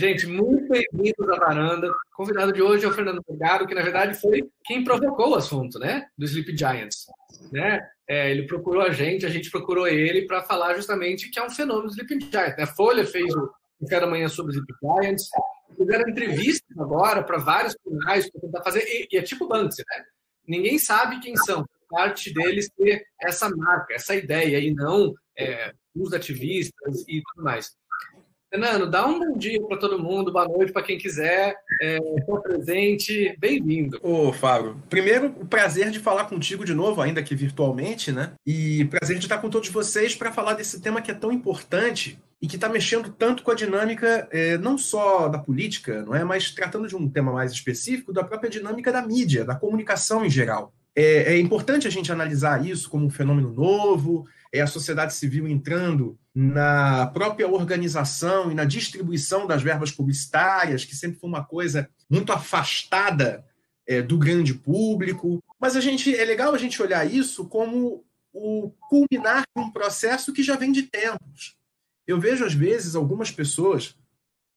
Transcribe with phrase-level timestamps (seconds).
[0.00, 1.90] Gente, muito bem-vindos à varanda.
[1.90, 5.34] O convidado de hoje é o Fernando Delgado, que na verdade foi quem provocou o
[5.34, 6.06] assunto, né?
[6.16, 7.04] Do Sleep Giants.
[7.52, 7.86] Né?
[8.08, 11.50] É, ele procurou a gente, a gente procurou ele para falar justamente que é um
[11.50, 12.58] fenômeno do Sleep Giants.
[12.58, 13.52] A Folha fez o
[13.82, 15.28] Café da Manhã sobre Sleep Giants,
[15.76, 20.04] fizeram entrevistas agora para vários canais para tentar fazer, e, e, é tipo Banksy, né?
[20.48, 21.62] Ninguém sabe quem são.
[21.90, 27.78] Parte deles ter essa marca, essa ideia, e não é, os ativistas e tudo mais.
[28.50, 31.54] Fernando, dá um bom dia para todo mundo, boa noite para quem quiser.
[31.80, 32.00] É,
[32.42, 34.00] presente, bem-vindo.
[34.02, 38.32] Ô, Fábio, primeiro, o prazer de falar contigo de novo, ainda que virtualmente, né?
[38.44, 42.18] E prazer de estar com todos vocês para falar desse tema que é tão importante
[42.42, 46.24] e que está mexendo tanto com a dinâmica é, não só da política, não é,
[46.24, 50.30] mas tratando de um tema mais específico da própria dinâmica da mídia, da comunicação em
[50.30, 50.72] geral.
[50.94, 55.46] É, é importante a gente analisar isso como um fenômeno novo, é a sociedade civil
[55.46, 61.88] entrando na própria organização e na distribuição das verbas publicitárias, que sempre foi uma coisa
[62.08, 63.44] muito afastada
[63.86, 65.42] é, do grande público.
[65.60, 70.32] Mas a gente é legal a gente olhar isso como o culminar de um processo
[70.32, 71.56] que já vem de tempos.
[72.06, 73.96] Eu vejo às vezes algumas pessoas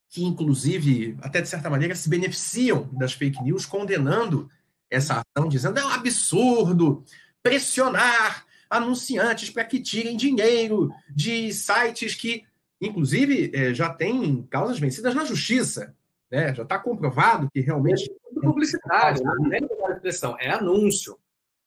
[0.10, 4.50] que, inclusive, até de certa maneira, se beneficiam das fake news, condenando
[4.94, 7.04] essa ação, dizendo é um absurdo
[7.42, 12.44] pressionar anunciantes para que tirem dinheiro de sites que,
[12.82, 15.96] inclusive, é, já têm causas vencidas na justiça.
[16.32, 16.54] Né?
[16.54, 18.10] Já está comprovado que realmente.
[18.10, 19.60] É publicidade, não é
[19.94, 21.18] expressão, é anúncio.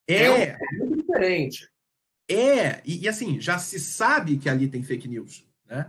[0.08, 0.24] É.
[0.24, 1.70] É, muito diferente.
[2.28, 5.47] É, e, e, assim, já se sabe que ali tem fake news.
[5.64, 5.88] Né?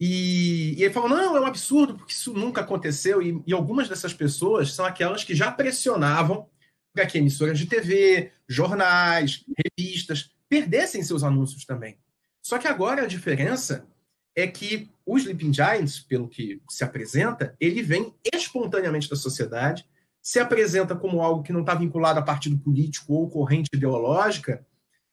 [0.00, 3.20] E, e ele falou: não, é um absurdo, porque isso nunca aconteceu.
[3.20, 6.48] E, e algumas dessas pessoas são aquelas que já pressionavam
[6.94, 9.44] que emissoras de TV, jornais,
[9.78, 11.98] revistas perdessem seus anúncios também.
[12.42, 13.86] Só que agora a diferença
[14.34, 19.84] é que o Sleeping Giants, pelo que se apresenta, ele vem espontaneamente da sociedade,
[20.22, 24.66] se apresenta como algo que não está vinculado a partido político ou corrente ideológica,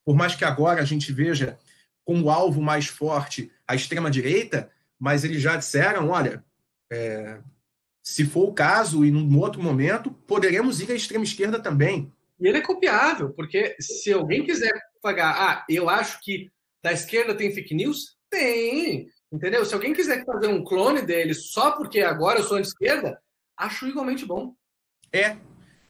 [0.04, 1.58] por mais que agora a gente veja
[2.04, 6.44] como alvo mais forte a extrema-direita, mas eles já disseram, olha,
[6.92, 7.40] é,
[8.08, 12.10] se for o caso, e num outro momento, poderemos ir à extrema-esquerda também.
[12.40, 16.50] E ele é copiável, porque se alguém quiser pagar, ah, eu acho que
[16.82, 19.66] da esquerda tem fake news, tem, entendeu?
[19.66, 23.22] Se alguém quiser fazer um clone dele só porque agora eu sou de esquerda,
[23.58, 24.56] acho igualmente bom.
[25.12, 25.36] É.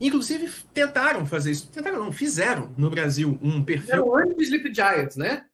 [0.02, 1.70] Inclusive, tentaram fazer isso.
[1.70, 3.94] Tentaram, não, fizeram no Brasil um perfil.
[3.94, 5.46] Era o anti Sleep Giants, né?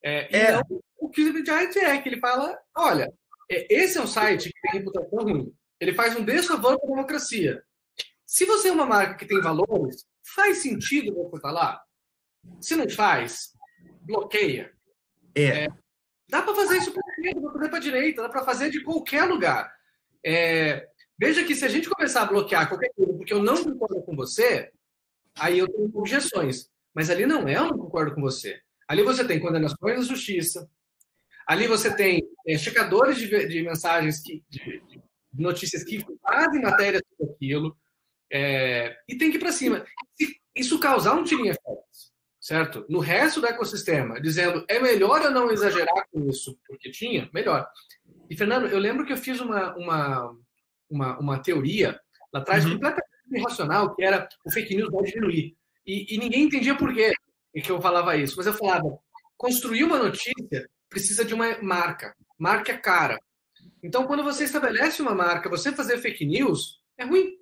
[0.00, 0.50] É, é.
[0.50, 3.12] Então, o que o Sleep Giants é que ele fala: olha,
[3.50, 6.94] é, esse é um site que tem reputação ruim ele faz um desfavor para a
[6.94, 7.60] democracia.
[8.24, 11.82] Se você é uma marca que tem valores, faz sentido você lá?
[12.60, 13.52] Se não faz,
[14.02, 14.72] bloqueia.
[15.34, 15.64] É.
[15.64, 15.68] é
[16.28, 18.80] dá para fazer isso para esquerda, dá para fazer para direita, dá para fazer de
[18.84, 19.74] qualquer lugar.
[20.24, 20.88] É,
[21.18, 24.14] veja que se a gente começar a bloquear qualquer coisa porque eu não concordo com
[24.14, 24.70] você,
[25.36, 26.70] aí eu tenho objeções.
[26.94, 28.60] Mas ali não é, eu não concordo com você.
[28.86, 30.70] Ali você tem condenações da justiça.
[31.44, 35.01] Ali você tem é, checadores de, de mensagens que, de, de
[35.32, 37.76] notícias que fazem matéria sobre aquilo,
[38.30, 39.84] é, e tem que ir para cima.
[40.14, 41.82] Se isso causar um tirinho efeito,
[42.40, 42.86] certo?
[42.88, 47.66] No resto do ecossistema, dizendo é melhor eu não exagerar com isso, porque tinha, melhor.
[48.28, 50.36] E, Fernando, eu lembro que eu fiz uma, uma,
[50.88, 52.00] uma, uma teoria
[52.32, 52.72] lá atrás, uhum.
[52.72, 55.56] completamente irracional, que era o fake news vai diminuir.
[55.86, 57.12] E, e ninguém entendia por quê
[57.60, 58.34] que eu falava isso.
[58.36, 58.98] Mas eu falava,
[59.36, 62.14] construir uma notícia precisa de uma marca.
[62.38, 63.18] Marca é cara.
[63.82, 67.36] Então, quando você estabelece uma marca, você fazer fake news é ruim.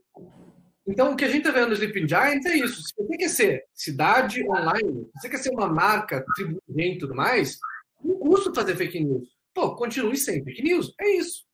[0.86, 2.82] Então, o que a gente está vendo no Sleeping Giants é isso.
[2.82, 7.14] Se você quer ser cidade online, se você quer ser uma marca, tributo e tudo
[7.14, 7.58] mais,
[8.02, 9.28] não custa fazer fake news.
[9.54, 10.92] Pô, continue sem fake news.
[11.00, 11.44] É isso.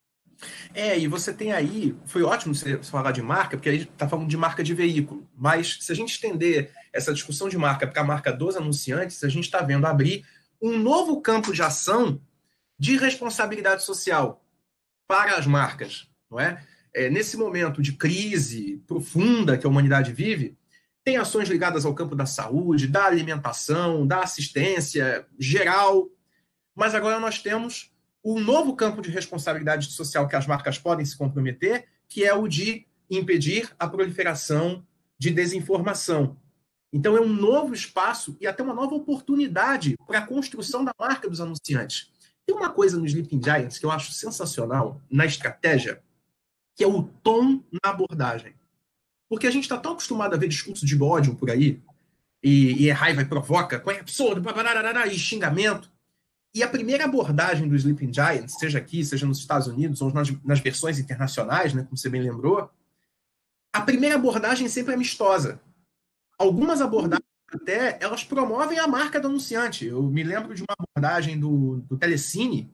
[0.75, 4.09] É, e você tem aí, foi ótimo você falar de marca, porque a gente está
[4.09, 8.03] falando de marca de veículo, mas se a gente estender essa discussão de marca para
[8.03, 10.27] a marca dos anunciantes, a gente está vendo abrir
[10.60, 12.21] um novo campo de ação
[12.78, 14.44] de responsabilidade social,
[15.06, 16.62] para as marcas, não é?
[16.94, 17.09] é?
[17.11, 20.57] Nesse momento de crise profunda que a humanidade vive,
[21.04, 26.09] tem ações ligadas ao campo da saúde, da alimentação, da assistência geral,
[26.75, 27.92] mas agora nós temos
[28.25, 32.48] um novo campo de responsabilidade social que as marcas podem se comprometer, que é o
[32.48, 34.84] de impedir a proliferação
[35.16, 36.36] de desinformação.
[36.92, 41.28] Então, é um novo espaço e até uma nova oportunidade para a construção da marca
[41.28, 42.10] dos anunciantes.
[42.47, 46.01] Tem uma coisa no Sleeping Giants que eu acho sensacional na estratégia,
[46.75, 48.54] que é o tom na abordagem.
[49.28, 51.83] Porque a gente está tão acostumado a ver discurso de ódio por aí,
[52.43, 54.41] e, e é raiva e provoca, é absurdo,
[55.10, 55.91] e xingamento.
[56.54, 60.31] E a primeira abordagem do Sleeping Giants, seja aqui, seja nos Estados Unidos, ou nas,
[60.45, 62.71] nas versões internacionais, né, como você bem lembrou,
[63.72, 65.60] a primeira abordagem sempre é amistosa.
[66.39, 69.87] Algumas abordagens até elas promovem a marca do anunciante.
[69.87, 72.72] Eu me lembro de uma abordagem do, do Telecine,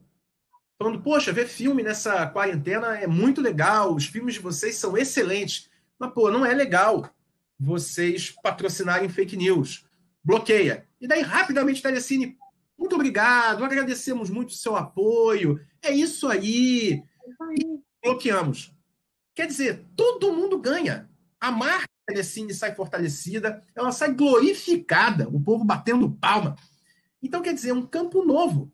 [0.77, 5.69] falando, poxa, ver filme nessa quarentena é muito legal, os filmes de vocês são excelentes.
[5.99, 7.09] Mas, pô, não é legal
[7.59, 9.85] vocês patrocinarem fake news.
[10.23, 10.87] Bloqueia.
[10.99, 12.37] E daí, rapidamente, o Telecine,
[12.77, 15.59] muito obrigado, agradecemos muito o seu apoio.
[15.81, 17.03] É isso aí.
[17.57, 18.73] E bloqueamos.
[19.35, 21.09] Quer dizer, todo mundo ganha.
[21.39, 26.55] A marca Telecine sai fortalecida, ela sai glorificada, o povo batendo palma.
[27.21, 28.71] Então, quer dizer, é um campo novo.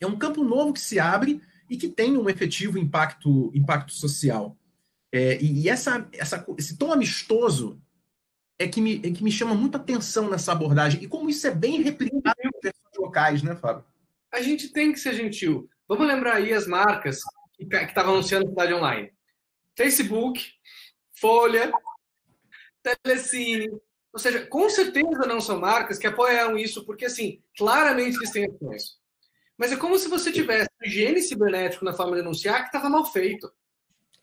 [0.00, 4.56] É um campo novo que se abre e que tem um efetivo impacto, impacto social.
[5.10, 7.80] É, e essa, essa, esse tom amistoso
[8.58, 11.02] é que, me, é que me chama muita atenção nessa abordagem.
[11.02, 13.84] E como isso é bem replicado em pessoas locais, né, Fábio?
[14.32, 15.68] A gente tem que ser gentil.
[15.88, 17.20] Vamos lembrar aí as marcas
[17.56, 19.12] que estavam anunciando a cidade online.
[19.76, 20.44] Facebook,
[21.18, 21.72] Folha,
[23.02, 23.70] Telecine.
[24.12, 28.46] Ou seja, com certeza não são marcas que apoiaram isso, porque, assim, claramente eles têm
[28.46, 28.98] ações.
[29.56, 33.04] Mas é como se você tivesse higiene cibernético na forma de anunciar que estava mal
[33.06, 33.50] feito.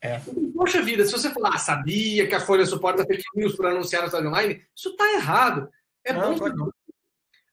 [0.00, 0.20] É.
[0.54, 4.02] Poxa vida, se você falar, ah, sabia que a Folha suporta fake news para anunciar
[4.02, 5.70] no estádio online, isso está errado.
[6.04, 6.48] É não, bom.
[6.48, 6.72] Não.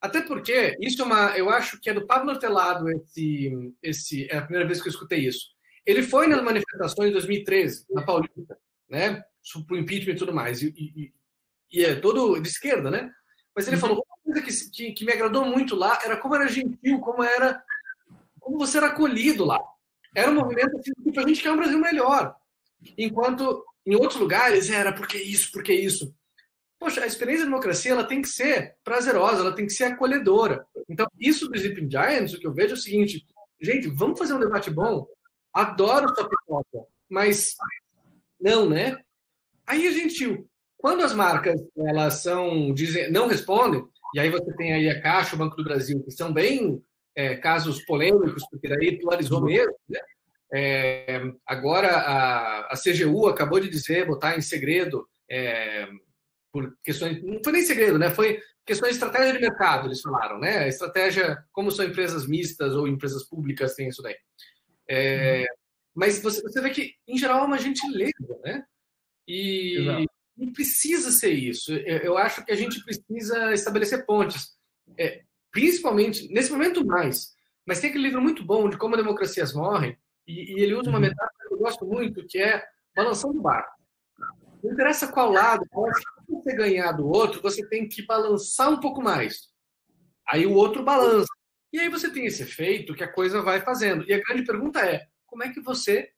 [0.01, 1.38] Até porque isso é uma.
[1.38, 4.31] Eu acho que é do Pablo Hortelado esse, esse.
[4.31, 5.47] É a primeira vez que eu escutei isso.
[5.85, 8.57] Ele foi nas manifestações em 2013, na Paulista,
[8.89, 9.23] né?
[9.49, 10.61] Sobre o impeachment e tudo mais.
[10.61, 11.13] E, e,
[11.71, 13.11] e, é todo de esquerda, né?
[13.55, 13.81] Mas ele uhum.
[13.81, 17.23] falou uma coisa que, que, que me agradou muito lá era como era gentil, como
[17.23, 17.61] era.
[18.39, 19.59] Como você era acolhido lá.
[20.15, 22.35] Era um movimento assim, tipo, a gente quer um Brasil melhor.
[22.97, 26.13] Enquanto em outros lugares era porque isso, porque isso.
[26.79, 30.65] Poxa, a experiência da democracia ela tem que ser prazerosa, ela tem que ser acolhedora.
[30.87, 33.25] Então, isso do Sleeping Giants, o que eu vejo é o seguinte:
[33.59, 35.05] gente, vamos fazer um debate bom?
[35.53, 37.55] Adoro sua pipoca, mas
[38.39, 38.97] não, né?
[39.69, 40.44] Aí a gente,
[40.77, 43.83] quando as marcas elas são dizem, não respondem,
[44.16, 46.83] e aí você tem aí a Caixa, o Banco do Brasil, que são bem
[47.16, 49.75] é, casos polêmicos, porque daí polarizou mesmo.
[49.88, 50.00] Né?
[50.51, 55.88] É, agora a, a, CGU acabou de dizer, botar em segredo, é,
[56.51, 57.21] por questões.
[57.21, 58.10] Não foi nem segredo, né?
[58.10, 60.68] Foi questões de estratégia de mercado, eles falaram, né?
[60.68, 64.16] Estratégia, como são empresas mistas ou empresas públicas, tem isso daí.
[64.89, 65.45] É,
[65.94, 68.63] mas você, você vê que, em geral, é uma gentileza, né?
[69.31, 71.71] E não precisa ser isso.
[71.71, 74.57] Eu, eu, acho que a gente precisa estabelecer pontes.
[74.97, 75.21] É,
[75.51, 77.35] principalmente, nesse momento mais.
[77.65, 79.95] Mas tem aquele livro muito bom de como democracias morrem,
[80.27, 81.03] e, e ele usa uma uhum.
[81.03, 82.63] metáfora que eu gosto muito, que é
[82.95, 83.71] balançando o barco.
[84.63, 89.01] Não interessa qual lado, se você ganhar do outro, você tem que balançar um pouco
[89.01, 89.49] mais.
[90.27, 91.31] Aí o outro balança.
[91.71, 94.03] E aí você tem esse efeito que a coisa vai fazendo.
[94.07, 96.11] E a grande pergunta é, como é que você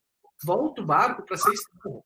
[0.43, 2.03] volta o barco para ser estável?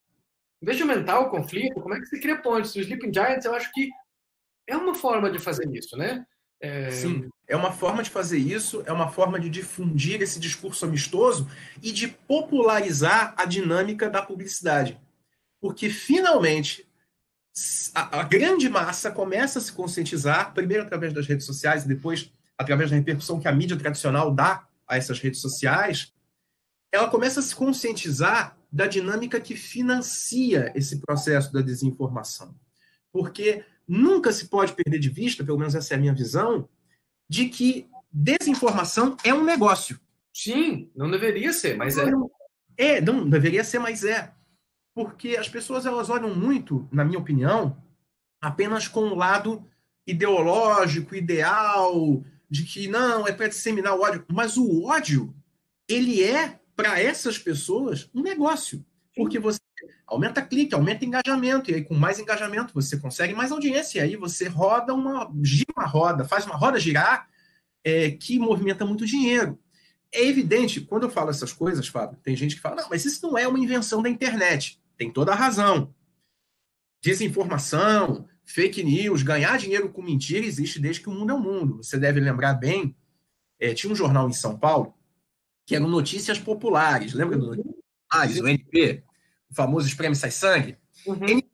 [0.65, 2.73] Em vez de aumentar o conflito, como é que você cria pontes?
[2.73, 3.87] O Sleeping Giants, eu acho que
[4.67, 6.25] é uma forma de fazer isso, né?
[6.59, 6.89] É...
[6.89, 11.47] Sim, é uma forma de fazer isso, é uma forma de difundir esse discurso amistoso
[11.83, 14.99] e de popularizar a dinâmica da publicidade.
[15.61, 16.89] Porque finalmente
[17.93, 22.33] a, a grande massa começa a se conscientizar, primeiro através das redes sociais e depois
[22.57, 26.11] através da repercussão que a mídia tradicional dá a essas redes sociais,
[26.91, 32.53] ela começa a se conscientizar da dinâmica que financia esse processo da desinformação.
[33.09, 36.67] Porque nunca se pode perder de vista, pelo menos essa é a minha visão,
[37.29, 39.97] de que desinformação é um negócio.
[40.33, 42.11] Sim, não deveria ser, mas é.
[42.75, 44.33] É, não deveria ser, mas é.
[44.93, 47.81] Porque as pessoas elas olham muito, na minha opinião,
[48.41, 49.65] apenas com o lado
[50.05, 54.25] ideológico, ideal, de que não, é para disseminar o ódio.
[54.29, 55.33] Mas o ódio,
[55.87, 58.85] ele é, para essas pessoas, um negócio.
[59.15, 59.59] Porque você
[60.05, 64.15] aumenta clique, aumenta engajamento, e aí com mais engajamento você consegue mais audiência, e aí
[64.15, 67.27] você roda uma, gira uma roda, faz uma roda girar
[67.83, 69.59] é, que movimenta muito dinheiro.
[70.11, 73.25] É evidente, quando eu falo essas coisas, Fábio, tem gente que fala, não, mas isso
[73.25, 74.81] não é uma invenção da internet.
[74.97, 75.93] Tem toda a razão.
[77.01, 81.77] Desinformação, fake news, ganhar dinheiro com mentira existe desde que o mundo é o mundo.
[81.77, 82.95] Você deve lembrar bem,
[83.59, 84.94] é, tinha um jornal em São Paulo
[85.65, 87.13] que eram notícias populares.
[87.13, 87.75] Lembra do
[88.11, 89.03] Ah, o NP?
[89.49, 91.23] o famoso Espreme Sai Sangue, uhum.
[91.23, 91.49] ele,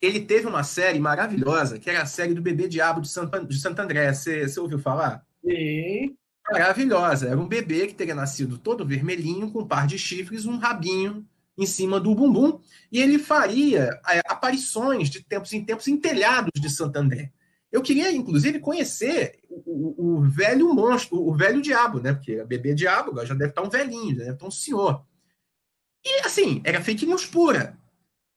[0.00, 3.58] ele, teve uma série maravilhosa, que era a série do Bebê Diabo de Santo, de
[3.58, 4.12] Santo André.
[4.12, 5.24] Você, você ouviu falar?
[5.44, 6.16] Sim.
[6.50, 7.28] Maravilhosa.
[7.28, 11.26] Era um bebê que teria nascido todo vermelhinho, com um par de chifres, um rabinho
[11.58, 12.60] em cima do bumbum,
[12.92, 17.32] e ele faria é, aparições de tempos em tempos em telhados de Santo André.
[17.76, 22.14] Eu queria, inclusive, conhecer o, o, velho monstro, o velho diabo, né?
[22.14, 25.04] Porque bebê diabo agora já deve estar um velhinho, já deve estar um senhor.
[26.02, 27.78] E, assim, era fake news pura.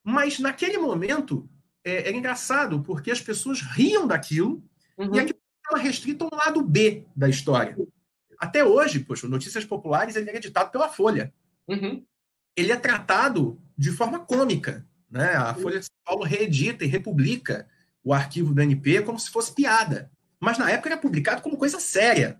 [0.03, 1.49] Mas, naquele momento,
[1.85, 4.61] é, era engraçado, porque as pessoas riam daquilo
[4.97, 5.15] uhum.
[5.15, 7.77] e aquilo estava restrito a um lado B da história.
[8.37, 11.33] Até hoje, poxa, Notícias Populares ele é editado pela Folha.
[11.65, 12.05] Uhum.
[12.57, 14.85] Ele é tratado de forma cômica.
[15.09, 15.33] Né?
[15.33, 17.69] A Folha de São Paulo reedita e republica
[18.03, 20.11] o arquivo do NP como se fosse piada.
[20.39, 22.39] Mas na época era publicado como coisa séria.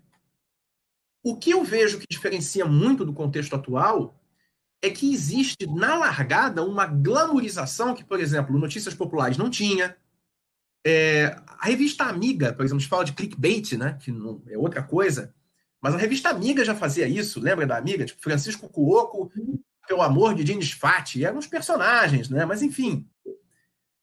[1.22, 4.18] O que eu vejo que diferencia muito do contexto atual
[4.82, 9.96] é que existe na largada uma glamorização que, por exemplo, Notícias Populares não tinha.
[10.86, 13.98] É, a revista Amiga, por exemplo, a gente fala de clickbait, né?
[14.00, 15.34] que não, é outra coisa.
[15.82, 18.06] Mas a revista Amiga já fazia isso, lembra da Amiga?
[18.06, 19.30] Tipo, Francisco Cuoco,
[19.86, 22.46] pelo amor de James Fati, eram uns personagens, né?
[22.46, 23.06] Mas enfim,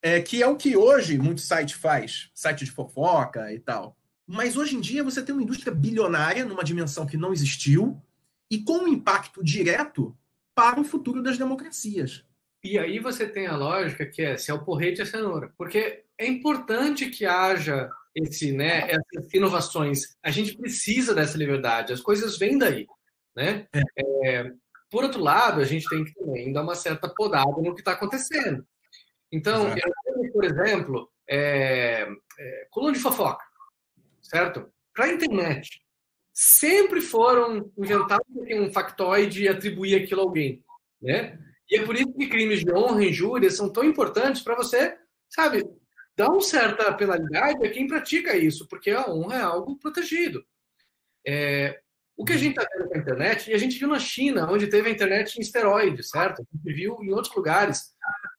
[0.07, 3.97] é, que é o que hoje muito site faz, site de fofoca e tal.
[4.25, 8.01] Mas hoje em dia você tem uma indústria bilionária numa dimensão que não existiu
[8.49, 10.17] e com um impacto direto
[10.55, 12.23] para o futuro das democracias.
[12.63, 16.05] E aí você tem a lógica que é se é o porrete é cenoura, porque
[16.17, 20.15] é importante que haja esse, né, essas inovações.
[20.23, 22.87] A gente precisa dessa liberdade, as coisas vêm daí,
[23.35, 23.67] né?
[23.73, 23.81] É.
[24.25, 24.51] É,
[24.89, 27.91] por outro lado, a gente tem que também dar uma certa podada no que está
[27.91, 28.65] acontecendo.
[29.31, 32.07] Então, eu, por exemplo, é,
[32.39, 33.43] é, coluna de fofoca,
[34.21, 34.71] certo?
[34.93, 35.81] Para a internet,
[36.33, 40.63] sempre foram inventados um factoide e atribuir aquilo a alguém,
[41.01, 41.37] né?
[41.69, 44.97] E é por isso que crimes de honra e injúria são tão importantes para você,
[45.29, 45.63] sabe,
[46.15, 50.43] dar uma certa penalidade a quem pratica isso, porque a honra é algo protegido.
[51.25, 51.81] É,
[52.15, 54.49] o que a gente está vendo com a internet, e a gente viu na China,
[54.49, 56.41] onde teve a internet em esteroides, certo?
[56.41, 57.93] A gente viu em outros lugares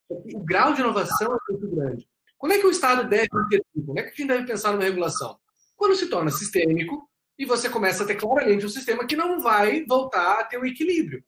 [0.09, 2.09] o grau de inovação é muito grande.
[2.37, 3.87] Como é que o Estado deve intervir?
[3.87, 5.38] Como é que a gente deve pensar numa regulação?
[5.77, 9.85] Quando se torna sistêmico e você começa a ter claramente um sistema que não vai
[9.85, 11.23] voltar a ter o um equilíbrio.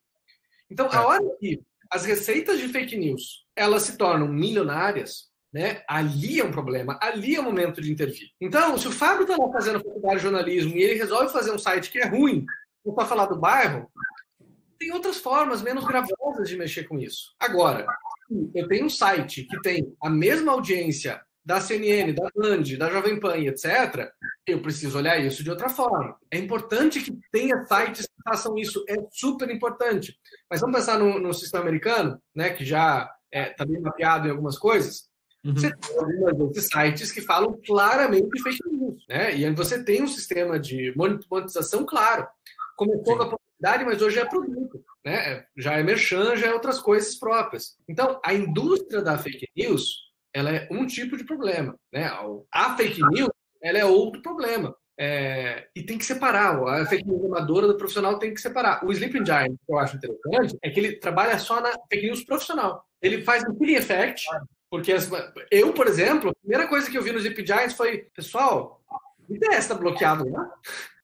[0.71, 0.99] Então, a é.
[0.99, 1.61] hora que
[1.91, 5.83] as receitas de fake news elas se tornam milionárias, né?
[5.89, 8.31] Ali é um problema, ali é o momento de intervir.
[8.41, 11.59] Então, se o Fábio está lá fazendo faculdade de jornalismo e ele resolve fazer um
[11.59, 12.47] site que é ruim,
[12.95, 13.91] para falar do bairro,
[14.79, 17.35] tem outras formas menos gravosas de mexer com isso.
[17.39, 17.87] Agora,
[18.55, 23.19] eu tenho um site que tem a mesma audiência da CNN, da Band, da Jovem
[23.19, 24.11] Pan, etc.,
[24.47, 26.17] eu preciso olhar isso de outra forma.
[26.31, 30.15] É importante que tenha sites que façam isso, é super importante.
[30.51, 34.29] Mas vamos pensar no, no sistema americano, né, que já está é, tá bem mapeado
[34.29, 35.09] em algumas coisas.
[35.45, 35.55] Uhum.
[35.55, 39.35] Você tem alguns sites que falam claramente fake news, né?
[39.35, 40.93] E você tem um sistema de
[41.31, 42.27] monetização claro.
[42.77, 45.45] Começou com a publicidade, mas hoje é produto né?
[45.57, 47.77] Já é merchan, já é outras coisas próprias.
[47.89, 52.11] Então, a indústria da fake news, ela é um tipo de problema, né?
[52.53, 53.31] A fake news,
[53.63, 54.75] ela é outro problema.
[54.99, 56.63] É, e tem que separar.
[56.63, 58.85] A fake news amadora do profissional tem que separar.
[58.85, 62.23] O Sleeping Giant, que eu acho interessante, é que ele trabalha só na fake news
[62.23, 62.85] profissional.
[63.01, 64.27] Ele faz um killing effect,
[64.71, 65.11] porque as,
[65.51, 68.83] eu, por exemplo, a primeira coisa que eu vi no Sleeping Giants foi, pessoal,
[69.31, 70.51] IDS está bloqueado, né?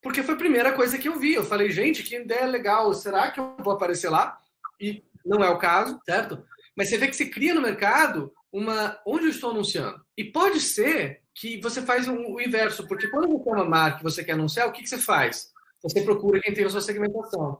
[0.07, 1.35] Porque foi a primeira coisa que eu vi.
[1.35, 4.39] Eu falei, gente, que ideia legal, será que eu vou aparecer lá?
[4.81, 6.47] E não é o caso, certo?
[6.77, 9.01] Mas você vê que se cria no mercado uma.
[9.05, 10.01] Onde eu estou anunciando?
[10.17, 14.05] E pode ser que você faz o inverso, porque quando você tem uma marca que
[14.05, 15.51] você quer anunciar, o que, que você faz?
[15.83, 17.59] Você procura quem tem a sua segmentação.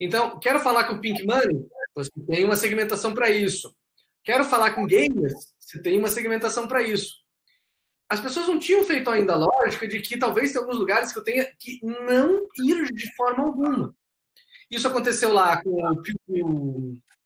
[0.00, 1.68] Então, quero falar com o Pink Money?
[1.94, 3.76] Você tem uma segmentação para isso.
[4.24, 5.52] Quero falar com gamers?
[5.58, 7.25] Você tem uma segmentação para isso
[8.08, 11.18] as pessoas não tinham feito ainda a lógica de que talvez tem alguns lugares que
[11.18, 13.94] eu tenha que não ir de forma alguma.
[14.70, 16.16] Isso aconteceu lá com o Piu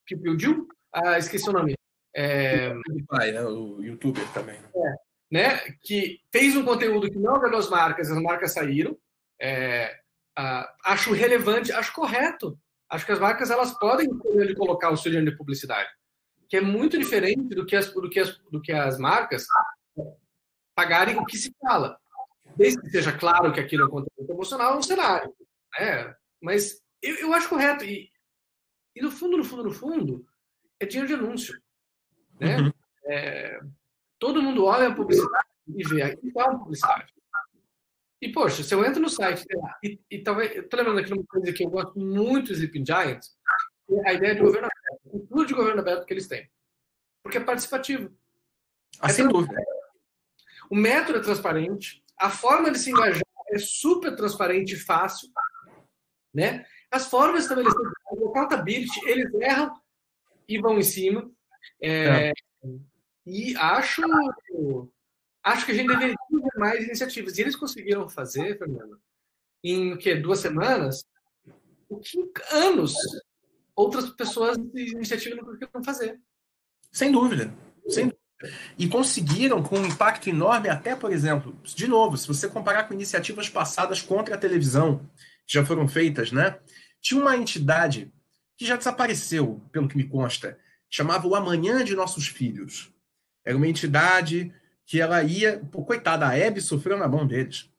[0.07, 1.75] Piu, Piu, ah, esqueci o nome.
[2.15, 2.75] É...
[3.09, 3.43] Pai, né?
[3.43, 4.57] O youtuber também.
[4.57, 4.95] É,
[5.31, 5.59] né?
[5.83, 8.97] Que fez um conteúdo que não agradou as marcas, as marcas saíram.
[9.41, 9.97] É,
[10.37, 12.59] ah, acho relevante, acho correto.
[12.91, 15.89] Acho que as marcas elas podem escolher colocar o seu dinheiro de publicidade,
[16.49, 19.47] que é muito diferente do que as, do que as, do que as marcas
[20.75, 21.99] pagarem o que se fala.
[22.57, 25.35] Desde que seja claro que aquilo é conteúdo promocional, é um cenário.
[25.79, 26.15] Né?
[26.41, 27.85] Mas eu, eu acho correto.
[27.85, 28.11] E,
[28.95, 30.27] e no fundo, no fundo, no fundo,
[30.79, 31.61] é dinheiro de anúncio.
[32.41, 32.57] Né?
[32.57, 32.73] Uhum.
[33.05, 33.61] É,
[34.19, 37.13] todo mundo olha a publicidade e vê aqui qual a publicidade.
[38.23, 39.47] E, poxa, se eu entro no site
[39.83, 40.55] e, e talvez.
[40.55, 43.35] Eu tô lembrando aqui uma coisa que eu gosto muito do Sleeping Giants,
[43.91, 46.51] é a ideia de governo aberto, o cultura de governo aberto que eles têm.
[47.23, 48.15] Porque é participativo.
[49.01, 49.55] Ah, é sem dúvida.
[50.71, 55.29] O método é transparente, a forma de se engajar é super transparente e fácil,
[56.33, 56.65] né?
[56.91, 59.75] As formas estabelecidas, o accountability, eles erram
[60.49, 61.29] e vão em cima.
[61.83, 62.33] É, é.
[63.27, 64.03] E acho,
[65.43, 66.17] acho que a gente deveria
[66.57, 67.37] mais iniciativas.
[67.37, 69.01] E eles conseguiram fazer, Fernando,
[69.63, 71.05] em que duas semanas,
[71.89, 72.19] o que
[72.53, 72.95] anos
[73.75, 76.21] outras pessoas de iniciativa não conseguiram fazer.
[76.93, 77.53] Sem dúvida.
[77.89, 78.21] Sem dúvida.
[78.79, 82.95] E conseguiram com um impacto enorme, até, por exemplo, de novo, se você comparar com
[82.95, 85.09] iniciativas passadas contra a televisão,
[85.47, 86.59] que já foram feitas, né?
[87.01, 88.13] Tinha uma entidade
[88.57, 92.93] que já desapareceu, pelo que me consta, chamava o Amanhã de Nossos Filhos.
[93.45, 94.53] Era uma entidade
[94.87, 97.71] que ela ia, pô, coitada, a Hebe sofreu na mão deles,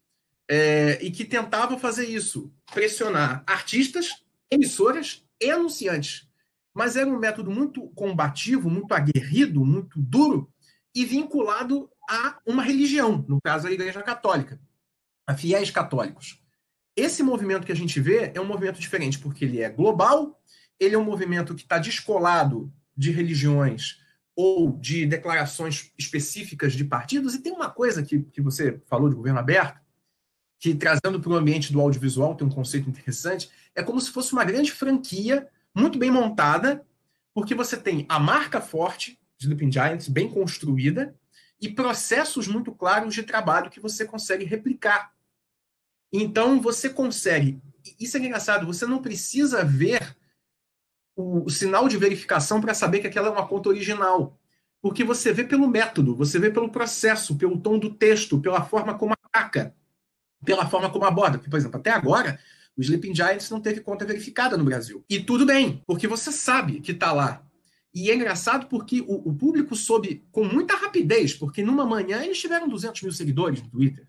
[0.49, 6.27] é, e que tentava fazer isso, pressionar artistas, emissoras e anunciantes.
[6.73, 10.51] Mas era um método muito combativo, muito aguerrido, muito duro
[10.95, 14.59] e vinculado a uma religião, no caso a Igreja Católica,
[15.27, 16.41] a fiéis católicos.
[16.95, 20.41] Esse movimento que a gente vê é um movimento diferente, porque ele é global,
[20.79, 23.99] ele é um movimento que está descolado de religiões
[24.35, 27.33] ou de declarações específicas de partidos.
[27.33, 29.79] E tem uma coisa que, que você falou de governo aberto,
[30.59, 34.33] que trazendo para o ambiente do audiovisual tem um conceito interessante, é como se fosse
[34.33, 36.85] uma grande franquia, muito bem montada,
[37.33, 41.15] porque você tem a marca forte de Sleeping Giants, bem construída,
[41.59, 45.13] e processos muito claros de trabalho que você consegue replicar.
[46.11, 47.61] Então, você consegue.
[47.99, 50.15] Isso é engraçado, você não precisa ver
[51.15, 54.37] o, o sinal de verificação para saber que aquela é uma conta original.
[54.81, 58.97] Porque você vê pelo método, você vê pelo processo, pelo tom do texto, pela forma
[58.97, 59.75] como ataca,
[60.43, 61.37] pela forma como aborda.
[61.37, 62.39] Por exemplo, até agora,
[62.81, 65.05] o Sleeping Giants não teve conta verificada no Brasil.
[65.07, 67.45] E tudo bem, porque você sabe que está lá.
[67.93, 72.39] E é engraçado porque o, o, público soube com muita rapidez, porque numa manhã eles
[72.39, 74.07] tiveram 200 mil seguidores no Twitter.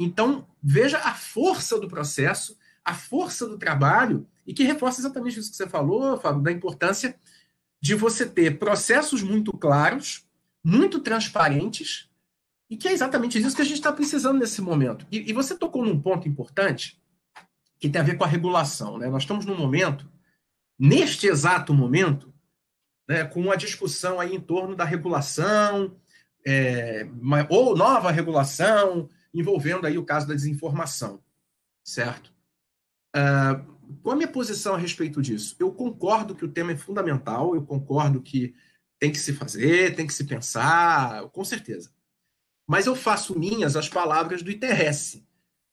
[0.00, 5.50] Então, veja a força do processo, a força do trabalho e que reforça exatamente isso
[5.50, 7.18] que você falou, Fábio, da importância
[7.82, 10.24] de você ter processos muito claros,
[10.64, 12.08] muito transparentes,
[12.70, 15.06] e que é exatamente isso que a gente está precisando nesse momento.
[15.12, 16.98] E, e, você tocou num ponto importante
[17.78, 18.98] que tem a ver com a regulação.
[18.98, 19.08] Né?
[19.08, 20.10] Nós estamos num momento,
[20.78, 22.32] neste exato momento,
[23.08, 25.96] né, com uma discussão aí em torno da regulação,
[26.46, 27.08] é,
[27.48, 31.22] ou nova regulação, envolvendo aí o caso da desinformação,
[31.84, 32.32] certo?
[33.14, 35.56] Uh, qual a minha posição a respeito disso?
[35.58, 38.54] Eu concordo que o tema é fundamental, eu concordo que
[38.98, 41.90] tem que se fazer, tem que se pensar, com certeza.
[42.66, 45.24] Mas eu faço minhas as palavras do ITRS.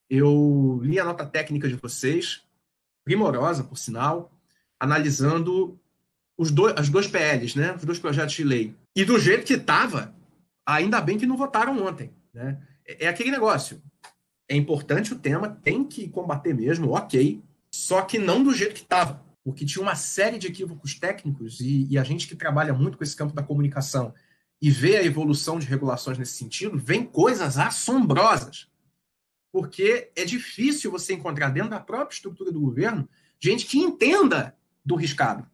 [0.10, 2.44] Eu li a nota técnica de vocês,
[3.04, 4.32] primorosa, por sinal,
[4.80, 5.80] analisando
[6.38, 7.76] os dois, as dois PLs, né?
[7.76, 8.76] os dois projetos de lei.
[8.96, 10.14] E do jeito que estava,
[10.66, 12.12] ainda bem que não votaram ontem.
[12.34, 12.62] Né?
[12.86, 13.82] É, é aquele negócio.
[14.48, 17.42] É importante o tema, tem que combater mesmo, ok
[17.74, 21.88] só que não do jeito que estava, porque tinha uma série de equívocos técnicos e,
[21.90, 24.14] e, a gente que trabalha muito com esse campo da comunicação
[24.62, 28.68] e vê a evolução de regulações nesse sentido, vem coisas assombrosas.
[29.54, 33.08] Porque é difícil você encontrar dentro da própria estrutura do governo
[33.40, 35.48] gente que entenda do riscado.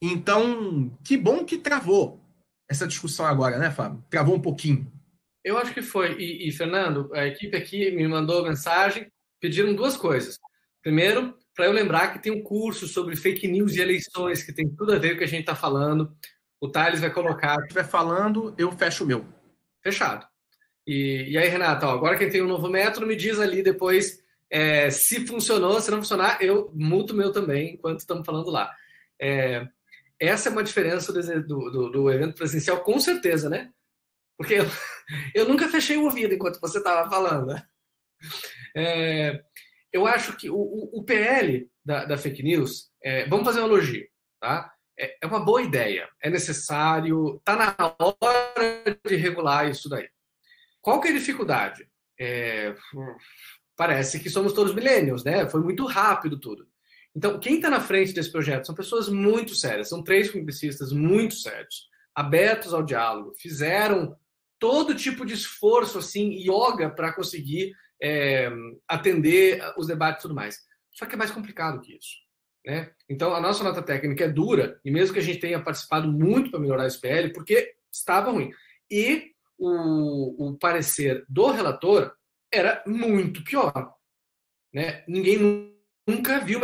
[0.00, 2.20] Então, que bom que travou
[2.68, 4.04] essa discussão agora, né, Fábio?
[4.08, 4.90] Travou um pouquinho.
[5.42, 6.16] Eu acho que foi.
[6.16, 10.38] E, e Fernando, a equipe aqui me mandou mensagem, pediram duas coisas.
[10.82, 14.68] Primeiro, para eu lembrar que tem um curso sobre fake news e eleições, que tem
[14.68, 16.16] tudo a ver com o que a gente está falando.
[16.60, 17.54] O Thales vai colocar.
[17.56, 19.26] Se estiver falando, eu fecho o meu.
[19.82, 20.26] Fechado.
[20.86, 24.22] E, e aí, Renata, ó, agora que tem um novo método, me diz ali depois
[24.50, 28.72] é, se funcionou, se não funcionar, eu muto meu também, enquanto estamos falando lá.
[29.20, 29.66] É,
[30.20, 33.70] essa é uma diferença do, do, do, evento presencial, com certeza, né?
[34.38, 34.64] Porque eu,
[35.34, 37.54] eu nunca fechei o ouvido enquanto você estava falando.
[38.76, 39.42] É,
[39.92, 40.56] eu acho que o,
[40.92, 44.06] o, PL da, da, fake news, é, vamos fazer uma analogia,
[44.40, 44.72] tá?
[44.98, 50.08] É, é uma boa ideia, é necessário, está na hora de regular isso daí.
[50.86, 51.84] Qual que é a dificuldade?
[52.16, 52.72] É,
[53.76, 55.50] parece que somos todos millennials, né?
[55.50, 56.64] Foi muito rápido tudo.
[57.12, 61.34] Então, quem está na frente desse projeto são pessoas muito sérias, são três publicistas muito
[61.34, 64.16] sérios, abertos ao diálogo, fizeram
[64.60, 68.48] todo tipo de esforço, assim, yoga para conseguir é,
[68.86, 70.60] atender os debates e tudo mais.
[70.92, 72.14] Só que é mais complicado que isso.
[72.64, 72.92] Né?
[73.10, 76.52] Então, a nossa nota técnica é dura, e mesmo que a gente tenha participado muito
[76.52, 78.52] para melhorar esse PL, porque estava ruim.
[78.88, 82.14] E o, o parecer do relator
[82.52, 83.94] era muito pior.
[84.72, 85.04] Né?
[85.08, 85.74] Ninguém
[86.06, 86.60] nunca viu.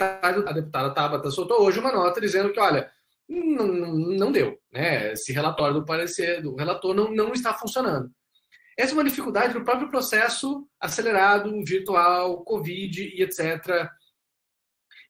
[0.00, 2.90] A deputada Tabata soltou hoje uma nota dizendo que, olha,
[3.28, 4.58] não, não deu.
[4.72, 5.12] Né?
[5.12, 8.10] Esse relatório do parecer do relator não, não está funcionando.
[8.76, 13.88] Essa é uma dificuldade do próprio processo acelerado, virtual, Covid e etc.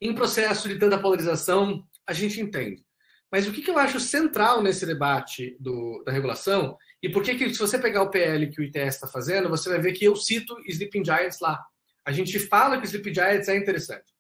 [0.01, 2.85] Em processo de tanta polarização, a gente entende.
[3.33, 7.35] Mas o que, que eu acho central nesse debate do, da regulação, e por que,
[7.35, 10.05] que se você pegar o PL que o ITS está fazendo, você vai ver que
[10.05, 11.59] eu cito Sleeping Giants lá.
[12.05, 14.13] A gente fala que Sleeping Giants é interessante.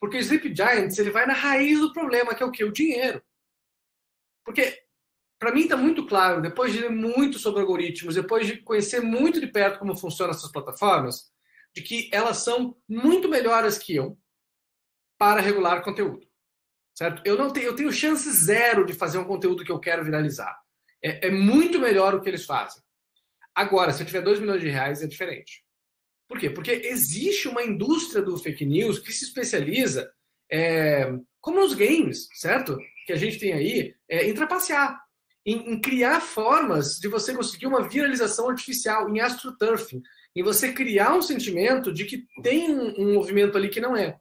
[0.00, 2.64] Porque o Sleep Giants ele vai na raiz do problema, que é o que?
[2.64, 3.22] O dinheiro.
[4.42, 4.82] Porque,
[5.38, 9.40] para mim, está muito claro, depois de ler muito sobre algoritmos, depois de conhecer muito
[9.40, 11.30] de perto como funcionam essas plataformas,
[11.74, 14.18] de que elas são muito melhores que eu
[15.18, 16.26] para regular conteúdo.
[16.94, 17.22] Certo?
[17.24, 20.56] Eu não tenho, eu tenho chance zero de fazer um conteúdo que eu quero viralizar.
[21.02, 22.82] É, é muito melhor o que eles fazem.
[23.54, 25.64] Agora, se eu tiver 2 milhões de reais, é diferente.
[26.28, 26.48] Por quê?
[26.48, 30.10] Porque existe uma indústria do fake news que se especializa,
[30.50, 32.78] é, como nos games, certo?
[33.06, 34.98] Que a gente tem aí, é, em trapacear,
[35.44, 40.02] em, em, criar formas de você conseguir uma viralização artificial, em astroturfing,
[40.34, 44.18] em você criar um sentimento de que tem um, um movimento ali que não é.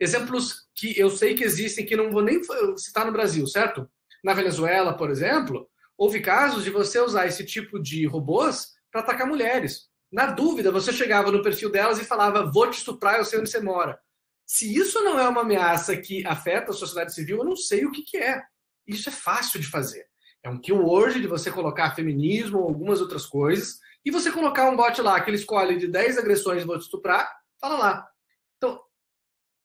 [0.00, 2.40] Exemplos que eu sei que existem, que não vou nem
[2.76, 3.88] citar no Brasil, certo?
[4.24, 9.26] Na Venezuela, por exemplo, houve casos de você usar esse tipo de robôs para atacar
[9.26, 9.90] mulheres.
[10.10, 13.50] Na dúvida, você chegava no perfil delas e falava: Vou te estuprar, eu sei onde
[13.50, 14.00] você mora.
[14.46, 17.92] Se isso não é uma ameaça que afeta a sociedade civil, eu não sei o
[17.92, 18.42] que, que é.
[18.86, 20.04] Isso é fácil de fazer.
[20.42, 24.76] É um keyword de você colocar feminismo ou algumas outras coisas, e você colocar um
[24.76, 28.09] bot lá que ele escolhe de 10 agressões vou te estuprar, fala lá.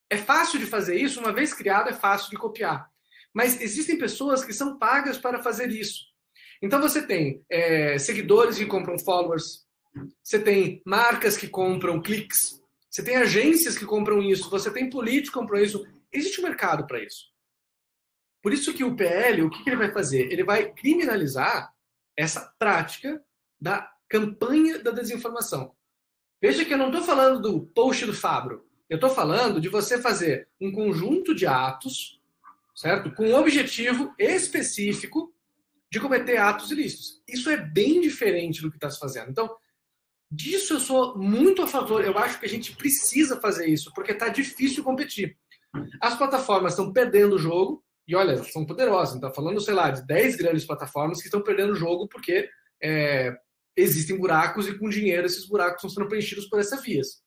[0.10, 2.90] É fácil de fazer isso, uma vez criado, é fácil de copiar.
[3.34, 6.06] Mas existem pessoas que são pagas para fazer isso.
[6.62, 9.66] Então você tem é, seguidores que compram followers,
[10.24, 15.30] você tem marcas que compram cliques, você tem agências que compram isso, você tem políticos
[15.30, 15.86] que compram isso.
[16.12, 17.26] Existe um mercado para isso.
[18.42, 20.32] Por isso que o PL, o que, que ele vai fazer?
[20.32, 21.74] Ele vai criminalizar
[22.16, 23.22] essa prática
[23.60, 25.76] da campanha da desinformação.
[26.42, 28.65] Veja que eu não estou falando do post do Fabro.
[28.90, 32.22] Eu estou falando de você fazer um conjunto de atos,
[32.76, 33.12] certo?
[33.14, 35.34] Com um objetivo específico
[35.92, 37.22] de cometer atos ilícitos.
[37.28, 39.32] Isso é bem diferente do que está se fazendo.
[39.32, 39.50] Então,
[40.32, 42.04] disso eu sou muito a favor.
[42.04, 45.38] Eu acho que a gente precisa fazer isso, porque está difícil competir.
[46.00, 49.16] As plataformas estão perdendo o jogo, e olha, são poderosas.
[49.16, 52.50] Está falando, sei lá, de 10 grandes plataformas que estão perdendo o jogo porque
[52.82, 53.36] é,
[53.76, 57.25] existem buracos e com dinheiro esses buracos estão sendo preenchidos por essas vias.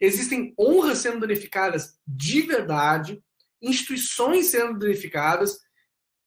[0.00, 3.22] Existem honras sendo danificadas de verdade,
[3.60, 5.58] instituições sendo danificadas,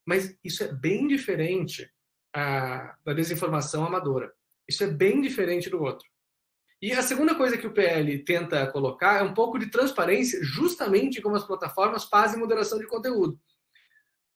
[0.05, 1.89] mas isso é bem diferente
[2.33, 4.31] ah, da desinformação amadora.
[4.67, 6.07] Isso é bem diferente do outro.
[6.81, 11.21] E a segunda coisa que o PL tenta colocar é um pouco de transparência, justamente
[11.21, 13.39] como as plataformas fazem moderação de conteúdo.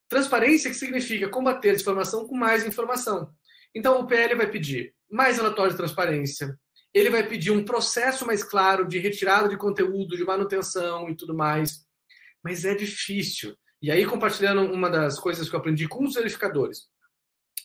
[0.08, 3.34] Transparência que significa combater a desinformação com mais informação.
[3.74, 6.56] Então o PL vai pedir mais relatórios de transparência,
[6.96, 11.36] ele vai pedir um processo mais claro de retirada de conteúdo, de manutenção e tudo
[11.36, 11.86] mais.
[12.42, 13.54] Mas é difícil.
[13.82, 16.88] E aí, compartilhando uma das coisas que eu aprendi com os verificadores.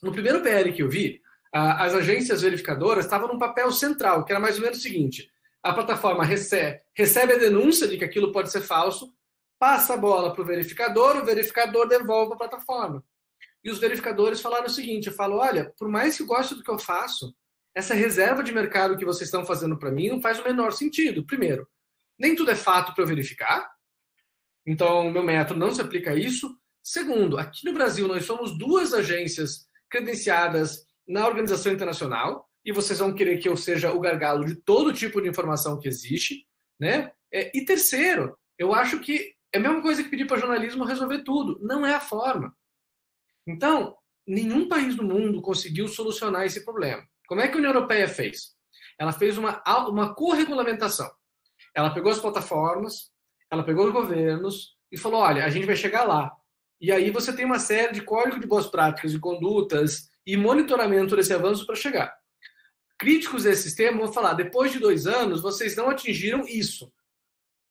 [0.03, 1.21] No primeiro PL que eu vi,
[1.53, 5.31] as agências verificadoras estavam num papel central, que era mais ou menos o seguinte:
[5.63, 9.15] a plataforma recebe, recebe a denúncia de que aquilo pode ser falso,
[9.61, 13.05] passa a bola para o verificador, o verificador devolve a plataforma.
[13.63, 16.65] E os verificadores falaram o seguinte: eu falo, olha, por mais que eu goste do
[16.65, 17.33] que eu faço,
[17.75, 21.25] essa reserva de mercado que vocês estão fazendo para mim não faz o menor sentido.
[21.25, 21.67] Primeiro,
[22.19, 23.71] nem tudo é fato para eu verificar.
[24.67, 26.55] Então, meu método não se aplica a isso.
[26.83, 33.15] Segundo, aqui no Brasil nós somos duas agências credenciadas na organização internacional e vocês vão
[33.15, 36.47] querer que eu seja o gargalo de todo tipo de informação que existe,
[36.79, 37.13] né?
[37.33, 41.23] É, e terceiro, eu acho que é a mesma coisa que pedir para jornalismo resolver
[41.23, 41.59] tudo.
[41.63, 42.55] Não é a forma.
[43.47, 47.03] Então, nenhum país do mundo conseguiu solucionar esse problema.
[47.31, 48.57] Como é que a União Europeia fez?
[48.99, 51.09] Ela fez uma, uma corregulamentação.
[51.73, 53.13] Ela pegou as plataformas,
[53.49, 56.33] ela pegou os governos e falou: olha, a gente vai chegar lá.
[56.81, 61.15] E aí você tem uma série de códigos de boas práticas, de condutas e monitoramento
[61.15, 62.13] desse avanço para chegar.
[62.99, 66.93] Críticos desse sistema vão falar: depois de dois anos, vocês não atingiram isso.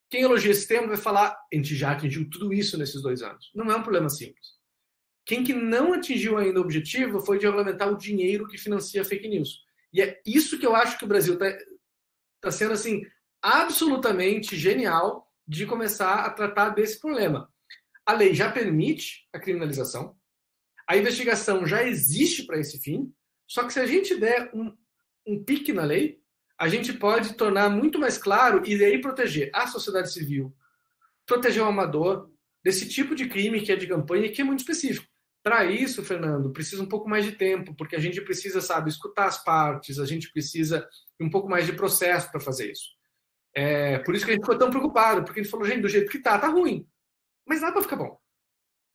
[0.09, 3.51] Quem elogia esse sistema vai falar: a gente já atingiu tudo isso nesses dois anos.
[3.53, 4.58] Não é um problema simples.
[5.29, 9.27] Quem que não atingiu ainda o objetivo foi de regulamentar o dinheiro que financia fake
[9.27, 9.63] news.
[9.93, 11.55] E é isso que eu acho que o Brasil está
[12.41, 13.05] tá sendo assim
[13.39, 17.47] absolutamente genial de começar a tratar desse problema.
[18.03, 20.17] A lei já permite a criminalização,
[20.87, 23.13] a investigação já existe para esse fim,
[23.47, 24.75] só que se a gente der um,
[25.27, 26.19] um pique na lei,
[26.57, 30.51] a gente pode tornar muito mais claro e daí proteger a sociedade civil,
[31.27, 32.31] proteger o amador
[32.63, 35.07] desse tipo de crime que é de campanha e que é muito específico.
[35.43, 39.25] Para isso, Fernando, precisa um pouco mais de tempo, porque a gente precisa, sabe, escutar
[39.25, 40.87] as partes, a gente precisa
[41.19, 42.89] um pouco mais de processo para fazer isso.
[43.53, 45.89] É, por isso que a gente ficou tão preocupado, porque a gente falou, gente, do
[45.89, 46.87] jeito que tá, tá ruim.
[47.47, 48.19] Mas dá para ficar bom.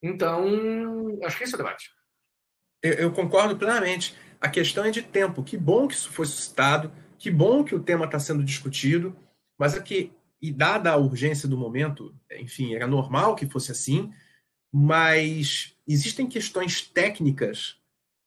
[0.02, 1.90] Então, acho que esse é o debate.
[2.82, 4.14] Eu, eu concordo plenamente.
[4.40, 5.42] A questão é de tempo.
[5.42, 9.16] Que bom que isso foi suscitado, que bom que o tema está sendo discutido,
[9.58, 14.12] mas é que, e dada a urgência do momento, enfim, era normal que fosse assim,
[14.76, 17.76] mas existem questões técnicas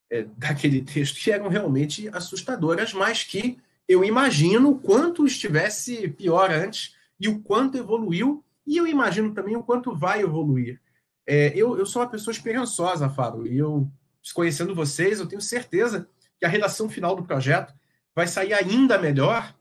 [0.10, 6.50] é, daquele texto que eram realmente assustadoras, mas que eu imagino o quanto estivesse pior
[6.50, 10.80] antes e o quanto evoluiu, e eu imagino também o quanto vai evoluir.
[11.28, 13.92] É, eu, eu sou uma pessoa esperançosa, Fábio, e eu
[14.34, 16.08] conhecendo vocês, eu tenho certeza
[16.40, 17.74] que a redação final do projeto
[18.16, 19.54] vai sair ainda melhor,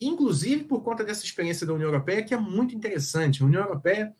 [0.00, 3.42] inclusive por conta dessa experiência da União Europeia, que é muito interessante.
[3.42, 4.14] A União Europeia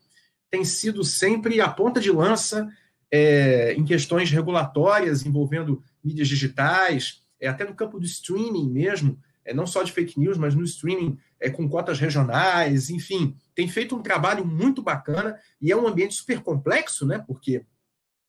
[0.51, 2.69] tem sido sempre a ponta de lança
[3.09, 9.53] é, em questões regulatórias envolvendo mídias digitais, é, até no campo do streaming mesmo, é,
[9.53, 13.95] não só de fake news, mas no streaming é, com cotas regionais, enfim, tem feito
[13.95, 17.23] um trabalho muito bacana e é um ambiente super complexo, né?
[17.25, 17.65] Porque,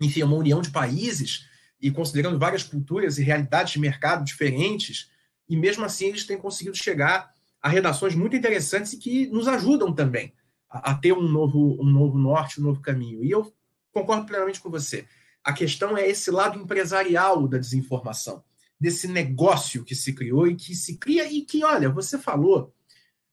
[0.00, 1.46] enfim, é uma união de países
[1.80, 5.10] e considerando várias culturas e realidades de mercado diferentes,
[5.48, 9.92] e mesmo assim eles têm conseguido chegar a redações muito interessantes e que nos ajudam
[9.92, 10.32] também
[10.72, 13.22] a, ter um novo, um novo norte, um novo caminho.
[13.22, 13.52] E eu
[13.92, 15.06] concordo plenamente com você.
[15.44, 18.42] A questão é esse lado empresarial da desinformação,
[18.80, 22.74] desse negócio que se criou e que se cria e que, olha, você falou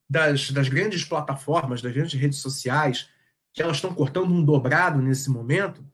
[0.10, 3.10] das, das grandes plataformas, das grandes redes sociais,
[3.54, 5.86] que elas estão cortando um dobrado nesse momento.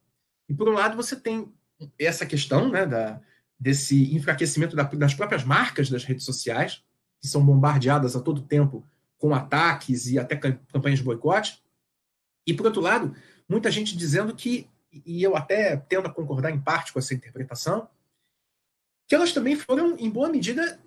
[0.50, 1.54] E, por um lado, você tem
[2.00, 3.22] essa questão né, da,
[3.60, 6.84] desse enfraquecimento da, das próprias marcas das redes sociais,
[7.22, 11.64] que são bombardeadas a todo tempo com ataques e até campanhas de boicote.
[12.48, 13.16] E, por outro lado,
[13.50, 17.90] muita gente dizendo que, e eu até tendo a concordar em parte com essa interpretação,
[19.08, 20.80] que elas também foram, em boa medida,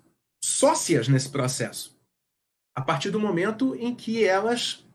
[0.43, 1.97] sócias nesse processo.
[2.75, 4.85] A partir do momento em que elas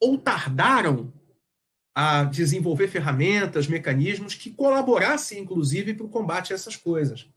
[0.00, 1.12] ou tardaram
[1.94, 7.28] a desenvolver ferramentas, mecanismos que colaborassem, inclusive, para o combate a essas coisas.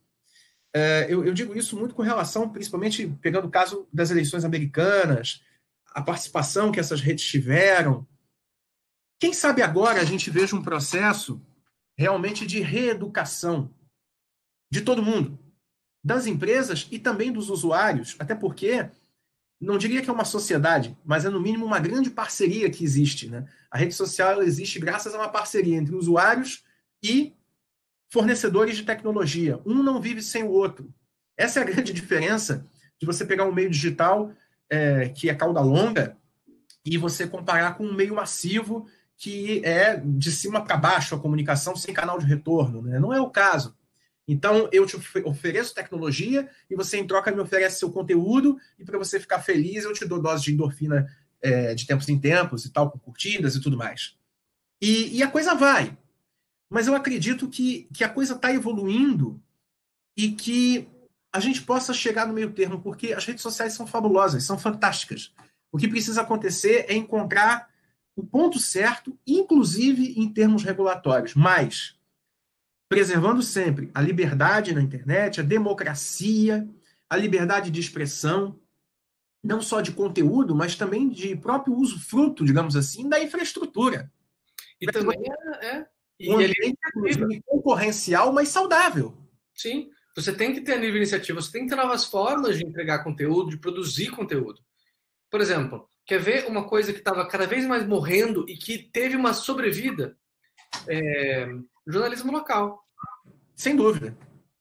[0.74, 5.44] É, eu, eu, digo isso muito com relação, principalmente pegando o caso das eleições americanas,
[5.94, 8.08] a participação que essas redes tiveram.
[9.20, 11.42] Quem sabe agora a gente veja um processo
[11.98, 13.70] realmente de reeducação
[14.72, 15.38] de todo mundo,
[16.04, 18.90] das empresas e também dos usuários, até porque
[19.60, 23.30] não diria que é uma sociedade, mas é no mínimo uma grande parceria que existe.
[23.30, 23.48] Né?
[23.70, 26.64] A rede social existe graças a uma parceria entre usuários
[27.04, 27.36] e
[28.12, 29.60] fornecedores de tecnologia.
[29.66, 30.94] Um não vive sem o outro.
[31.38, 32.68] Essa é a grande diferença
[33.00, 34.32] de você pegar um meio digital
[34.70, 36.18] é, que é cauda longa
[36.86, 41.76] e você comparar com um meio massivo que é de cima para baixo a comunicação
[41.76, 42.82] sem canal de retorno.
[42.82, 43.00] Né?
[43.00, 43.78] Não é o caso.
[44.28, 48.98] Então, eu te ofereço tecnologia e você, em troca, me oferece seu conteúdo e para
[48.98, 51.08] você ficar feliz, eu te dou dose de endorfina
[51.42, 54.16] é, de tempos em tempos e tal, com curtidas e tudo mais.
[54.82, 55.98] E, e a coisa vai.
[56.72, 59.44] Mas eu acredito que, que a coisa está evoluindo
[60.16, 60.88] e que
[61.34, 65.34] a gente possa chegar no meio termo, porque as redes sociais são fabulosas, são fantásticas.
[65.70, 67.70] O que precisa acontecer é encontrar
[68.16, 71.36] o ponto certo, inclusive em termos regulatórios.
[71.36, 72.00] Mas
[72.88, 76.66] preservando sempre a liberdade na internet, a democracia,
[77.10, 78.58] a liberdade de expressão,
[79.44, 84.10] não só de conteúdo, mas também de próprio uso fruto, digamos assim, da infraestrutura.
[84.80, 85.88] E também é, é.
[86.30, 87.42] Um ambiente ele...
[87.46, 89.18] concorrencial, mas saudável.
[89.56, 93.04] Sim, você tem que ter livre iniciativa, você tem que ter novas formas de entregar
[93.04, 94.60] conteúdo, de produzir conteúdo.
[95.30, 99.16] Por exemplo, quer ver uma coisa que estava cada vez mais morrendo e que teve
[99.16, 100.18] uma sobrevida?
[100.88, 101.50] É,
[101.88, 102.84] jornalismo local.
[103.56, 104.18] Sem dúvida.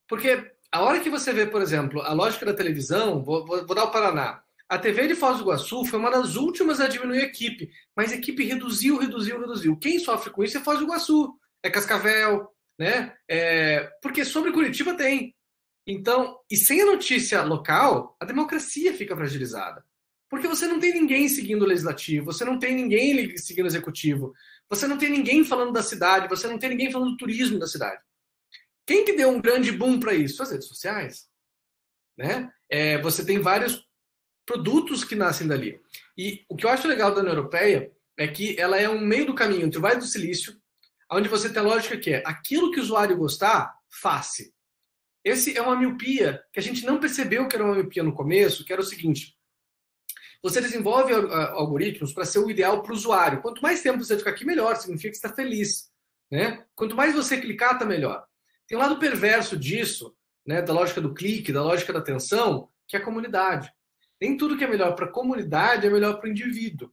[0.09, 3.75] Porque a hora que você vê, por exemplo, a lógica da televisão, vou, vou, vou
[3.75, 4.43] dar o Paraná.
[4.69, 8.13] A TV de Foz do Iguaçu foi uma das últimas a diminuir a equipe, mas
[8.13, 9.77] a equipe reduziu, reduziu, reduziu.
[9.77, 13.15] Quem sofre com isso é Foz do Iguaçu, é Cascavel, né?
[13.29, 13.91] É...
[14.03, 15.35] Porque sobre Curitiba tem.
[15.87, 19.85] Então, e sem a notícia local, a democracia fica fragilizada.
[20.29, 24.33] Porque você não tem ninguém seguindo o legislativo, você não tem ninguém seguindo o executivo,
[24.69, 27.67] você não tem ninguém falando da cidade, você não tem ninguém falando do turismo da
[27.67, 28.01] cidade.
[28.87, 30.43] Quem que deu um grande boom para isso?
[30.43, 31.29] As redes sociais.
[32.17, 32.53] Né?
[32.69, 33.85] É, você tem vários
[34.47, 35.81] produtos que nascem dali.
[36.17, 39.27] E o que eu acho legal da União Europeia é que ela é um meio
[39.27, 40.60] do caminho entre o Vale do Silício,
[41.11, 44.45] onde você tem a lógica que é aquilo que o usuário gostar, faça.
[45.25, 48.65] Esse é uma miopia que a gente não percebeu que era uma miopia no começo,
[48.65, 49.37] que era o seguinte:
[50.43, 53.43] você desenvolve algoritmos para ser o ideal para o usuário.
[53.43, 54.77] Quanto mais tempo você ficar aqui, melhor.
[54.77, 55.91] Significa que está feliz.
[56.31, 56.65] Né?
[56.75, 58.25] Quanto mais você clicar, está melhor.
[58.67, 62.97] Tem um lado perverso disso, né, da lógica do clique, da lógica da atenção, que
[62.97, 63.71] é a comunidade.
[64.21, 66.93] Nem tudo que é melhor para a comunidade é melhor para o indivíduo.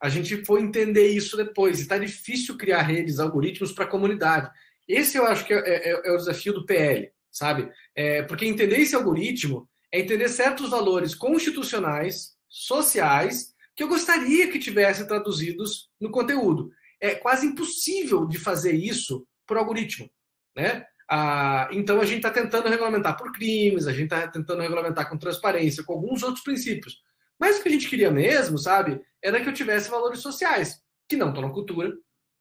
[0.00, 1.78] A gente foi entender isso depois.
[1.78, 4.50] Está difícil criar redes, algoritmos para a comunidade.
[4.88, 7.70] Esse eu acho que é, é, é, o desafio do PL, sabe?
[7.94, 14.58] É, porque entender esse algoritmo é entender certos valores constitucionais, sociais, que eu gostaria que
[14.58, 16.72] tivessem traduzidos no conteúdo.
[17.00, 20.10] É quase impossível de fazer isso por algoritmo,
[20.56, 20.84] né?
[21.08, 25.18] Ah, então a gente está tentando regulamentar por crimes, a gente está tentando regulamentar com
[25.18, 27.02] transparência, com alguns outros princípios.
[27.40, 31.16] Mas o que a gente queria mesmo, sabe, era que eu tivesse valores sociais, que
[31.16, 31.90] não estão na cultura,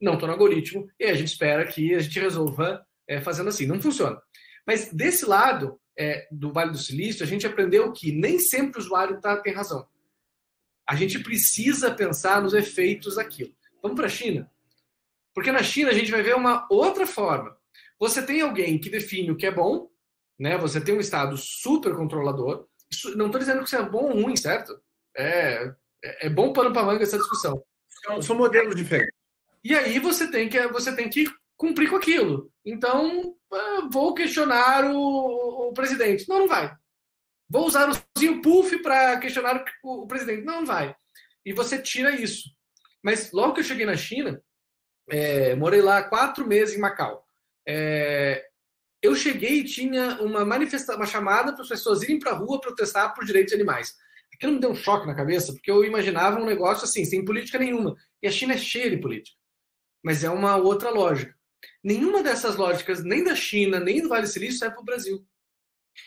[0.02, 3.66] não estão no algoritmo, e a gente espera que a gente resolva é, fazendo assim.
[3.66, 4.22] Não funciona.
[4.68, 8.84] Mas desse lado é, do Vale do Silício, a gente aprendeu que nem sempre o
[8.84, 9.88] usuário tá, tem razão.
[10.86, 13.54] A gente precisa pensar nos efeitos daquilo.
[13.82, 14.52] Vamos para a China?
[15.34, 17.56] Porque na China a gente vai ver uma outra forma.
[18.00, 19.90] Você tem alguém que define o que é bom,
[20.38, 20.58] né?
[20.58, 22.68] Você tem um Estado super controlador.
[23.16, 24.82] Não estou dizendo que isso é bom ou ruim, certo?
[25.16, 25.72] É,
[26.04, 27.64] é, é bom pano para manga essa discussão.
[28.04, 29.14] São, são modelos diferentes.
[29.64, 31.26] E aí você tem que você tem que
[31.58, 32.52] cumprir com aquilo.
[32.66, 36.28] Então, ah, vou questionar o, o presidente.
[36.30, 36.74] Não, não vai.
[37.50, 40.46] Vou usar o puff para questionar o, o, presidente.
[40.46, 40.96] Não, não vai.
[41.46, 42.50] E você tira isso.
[43.04, 44.42] Mas logo que eu cheguei na China,
[45.10, 47.26] é, morei lá quatro meses em Macau.
[47.68, 48.46] É,
[49.02, 52.62] eu cheguei e tinha uma manifestação, uma chamada para as pessoas irem para a rua
[52.62, 53.96] protestar por direitos de animais.
[54.40, 57.60] Aquilo me deu um choque na cabeça, porque eu imaginava um negócio assim, sem política
[57.60, 57.94] nenhuma.
[58.24, 59.38] E a China é cheia de política.
[60.02, 61.36] Mas é uma outra lógica.
[61.84, 65.28] Nenhuma dessas lógicas, nem da China, nem do Vale do Silício, é para o Brasil.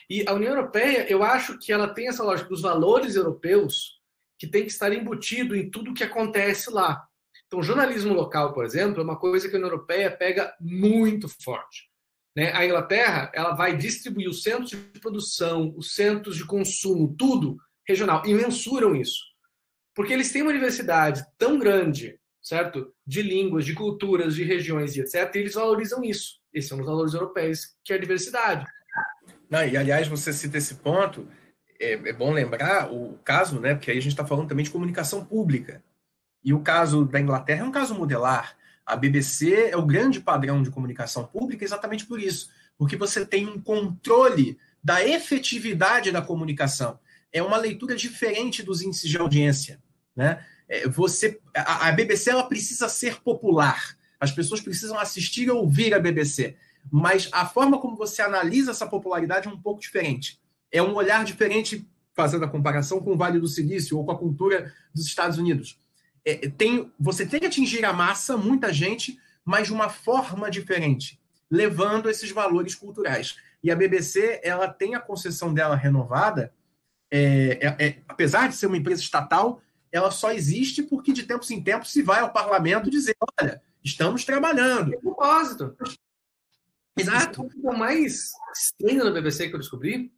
[0.08, 4.00] E a União Europeia, eu acho que ela tem essa lógica dos valores europeus
[4.38, 7.06] que tem que estar embutido em tudo que acontece lá.
[7.46, 11.90] Então, jornalismo local, por exemplo, é uma coisa que a União Europeia pega muito forte.
[12.34, 12.50] Né?
[12.54, 18.22] A Inglaterra ela vai distribuir os centros de produção, os centros de consumo, tudo regional,
[18.26, 19.20] e mensuram isso.
[19.94, 22.92] Porque eles têm uma universidade tão grande, certo?
[23.06, 25.34] De línguas, de culturas, de regiões e etc.
[25.34, 26.40] E eles valorizam isso.
[26.52, 28.66] Esses são os valores europeus, que é a diversidade.
[29.48, 31.28] Não, e aliás, você cita esse ponto,
[31.78, 33.74] é, é bom lembrar o caso, né?
[33.74, 35.82] Porque aí a gente está falando também de comunicação pública.
[36.44, 38.56] E o caso da Inglaterra é um caso modelar.
[38.84, 43.46] A BBC é o grande padrão de comunicação pública exatamente por isso, porque você tem
[43.46, 46.98] um controle da efetividade da comunicação.
[47.32, 49.80] É uma leitura diferente dos índices de audiência,
[50.14, 50.44] né?
[50.68, 53.96] É, você, a, a BBC ela precisa ser popular.
[54.20, 56.56] As pessoas precisam assistir e ouvir a BBC.
[56.90, 60.40] Mas a forma como você analisa essa popularidade é um pouco diferente.
[60.70, 64.18] É um olhar diferente, fazendo a comparação com o Vale do Silício ou com a
[64.18, 65.78] cultura dos Estados Unidos
[66.24, 71.20] é, tem, você tem que atingir a massa, muita gente, mas de uma forma diferente,
[71.50, 73.36] levando esses valores culturais.
[73.62, 76.52] E a BBC, ela tem a concessão dela renovada,
[77.12, 81.50] é, é, é, apesar de ser uma empresa estatal, ela só existe porque de tempos
[81.50, 84.94] em tempos se vai ao parlamento dizer, olha, estamos trabalhando.
[84.94, 85.76] É propósito.
[86.98, 87.48] Exato.
[87.62, 90.12] O mais estranho da BBC que eu descobri,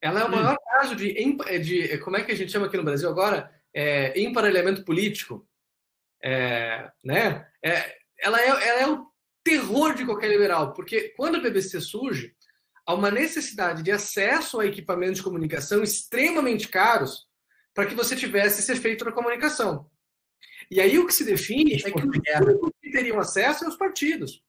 [0.00, 0.30] ela é o hum.
[0.30, 0.64] maior hum.
[0.70, 1.12] caso de,
[1.60, 3.56] de, como é que a gente chama aqui no Brasil agora?
[3.76, 5.46] é, emparelhamento político,
[6.24, 7.46] é, né?
[7.62, 9.06] É, ela, é, ela é o
[9.44, 12.34] terror de qualquer liberal, porque quando a BBC surge,
[12.86, 17.26] há uma necessidade de acesso a equipamentos de comunicação extremamente caros
[17.74, 19.90] para que você tivesse esse efeito na comunicação.
[20.70, 24.42] E aí o que se define é que os que teriam acesso são os partidos.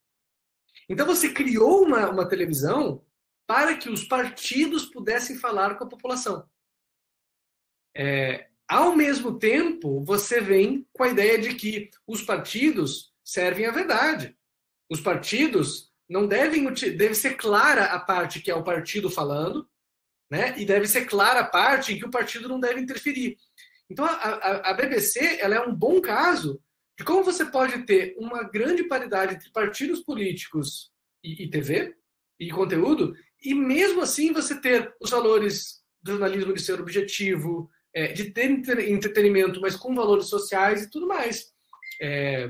[0.87, 3.03] Então você criou uma, uma televisão
[3.45, 6.47] para que os partidos pudessem falar com a população.
[7.95, 13.71] É, ao mesmo tempo, você vem com a ideia de que os partidos servem à
[13.71, 14.37] verdade.
[14.89, 19.67] Os partidos não devem deve ser clara a parte que é o partido falando,
[20.29, 20.57] né?
[20.57, 23.37] E deve ser clara a parte em que o partido não deve interferir.
[23.89, 26.61] Então a, a, a BBC ela é um bom caso
[26.97, 30.91] de como você pode ter uma grande paridade entre partidos políticos
[31.23, 31.95] e, e TV
[32.39, 38.13] e conteúdo, e mesmo assim você ter os valores do jornalismo de ser objetivo, é,
[38.13, 38.49] de ter
[38.89, 41.51] entretenimento, mas com valores sociais e tudo mais.
[42.01, 42.49] É,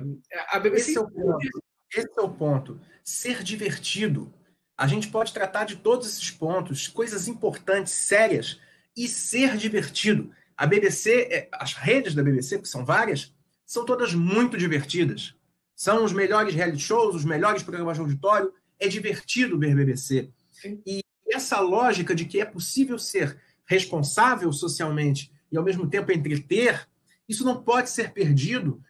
[0.50, 1.63] a BBC esse é, ponto.
[1.93, 2.80] Esse é o ponto.
[3.04, 4.34] Ser divertido.
[4.78, 8.60] A gente pode tratar de todos esses pontos, coisas importantes, sérias,
[8.95, 10.32] e ser divertido.
[10.56, 13.33] A BBC, é, as redes da BBC, que são várias,
[13.65, 15.35] são todas muito divertidas.
[15.75, 18.52] São os melhores reality shows, os melhores programas de auditório.
[18.79, 20.31] É divertido ver BBC.
[20.52, 20.81] Sim.
[20.85, 26.88] E essa lógica de que é possível ser responsável socialmente e ao mesmo tempo entreter,
[27.29, 28.81] isso não pode ser perdido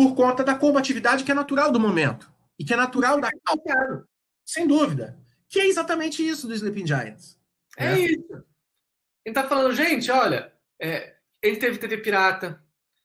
[0.00, 4.08] por conta da combatividade que é natural do momento e que é natural da causa.
[4.46, 5.20] Sem dúvida.
[5.46, 7.38] Que é exatamente isso do Sleeping Giants.
[7.76, 8.44] É, é isso.
[9.22, 12.64] Ele tá falando, gente, olha, é, ele teve TV pirata,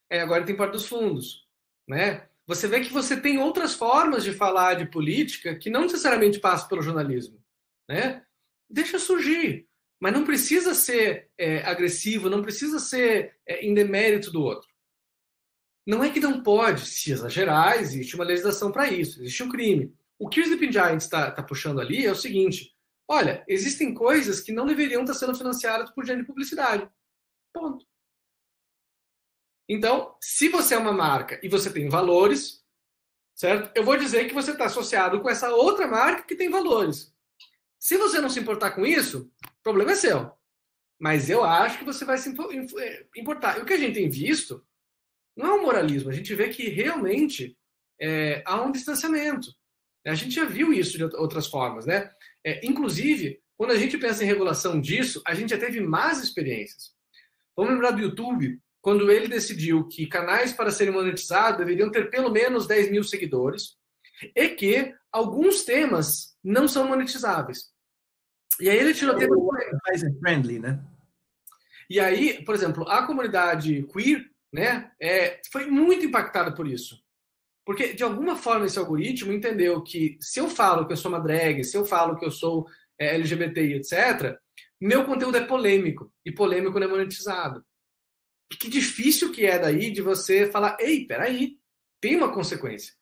[0.10, 1.46] é, agora tem Porta dos Fundos,
[1.86, 2.30] né?
[2.48, 6.70] Você vê que você tem outras formas de falar de política que não necessariamente passam
[6.70, 7.44] pelo jornalismo,
[7.90, 8.24] né?
[8.70, 9.68] Deixa surgir,
[10.00, 14.74] mas não precisa ser é, agressivo, não precisa ser é, em demérito do outro.
[15.86, 19.94] Não é que não pode se exagerar, existe uma legislação para isso, existe um crime.
[20.18, 22.76] O que o Sleeping Giants está tá puxando ali é o seguinte:
[23.08, 26.90] olha, existem coisas que não deveriam estar tá sendo financiadas por dinheiro de publicidade.
[27.54, 27.86] Ponto.
[29.68, 32.64] Então, se você é uma marca e você tem valores,
[33.34, 33.72] certo?
[33.76, 37.14] Eu vou dizer que você está associado com essa outra marca que tem valores.
[37.80, 40.32] Se você não se importar com isso, o problema é seu.
[41.00, 42.34] Mas eu acho que você vai se
[42.80, 43.58] é, importar.
[43.58, 44.66] E o que a gente tem visto
[45.36, 46.10] não é um moralismo.
[46.10, 47.58] A gente vê que realmente
[48.00, 49.52] é, há um distanciamento.
[50.06, 52.12] A gente já viu isso de outras formas, né?
[52.44, 56.94] É, inclusive, quando a gente pensa em regulação disso, a gente já teve más experiências.
[57.56, 62.30] Vamos lembrar do YouTube, quando ele decidiu que canais para serem monetizados deveriam ter pelo
[62.30, 63.78] menos 10 mil seguidores
[64.36, 67.74] e que alguns temas não são monetizáveis.
[68.60, 69.40] E aí ele tirou temas
[70.20, 70.86] friendly, né?
[71.90, 74.26] E aí, por exemplo, a comunidade queer,
[74.56, 77.04] né, é, foi muito impactada por isso.
[77.66, 81.20] Porque, de alguma forma, esse algoritmo entendeu que se eu falo que eu sou uma
[81.20, 82.66] drag, se eu falo que eu sou
[82.98, 84.38] é, LGBTI, etc.,
[84.80, 86.10] meu conteúdo é polêmico.
[86.24, 87.66] E polêmico não é monetizado.
[88.50, 91.58] E que difícil que é daí de você falar, ei, peraí,
[92.00, 92.94] tem uma consequência.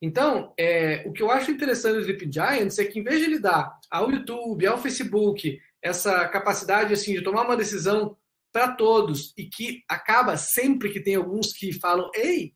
[0.00, 3.24] Então, é, o que eu acho interessante do Sleep Giants é que, em vez de
[3.26, 8.16] ele dar ao YouTube, ao Facebook, essa capacidade assim de tomar uma decisão
[8.56, 12.54] para todos e que acaba sempre que tem alguns que falam, ei,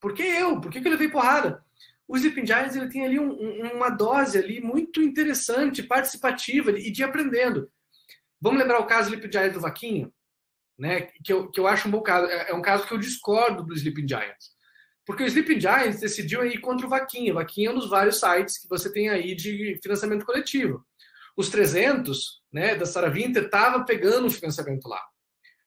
[0.00, 0.60] por que eu?
[0.60, 1.64] Por que, que eu levei porrada?
[2.08, 6.90] O Sleeping Giants ele tem ali um, um, uma dose ali muito interessante, participativa e
[6.90, 7.70] de aprendendo.
[8.40, 10.12] Vamos lembrar o caso do Sleeping Giants do Vaquinho,
[10.76, 11.02] né?
[11.24, 12.26] Que eu, que eu acho um bom caso.
[12.26, 14.50] É, é um caso que eu discordo do Sleeping Giants.
[15.06, 17.34] Porque o Sleeping Giants decidiu ir contra o Vaquinha.
[17.34, 20.84] Vaquinha é um dos vários sites que você tem aí de financiamento coletivo.
[21.36, 25.02] Os 300, né, da Sarah Winter, estava pegando o financiamento lá.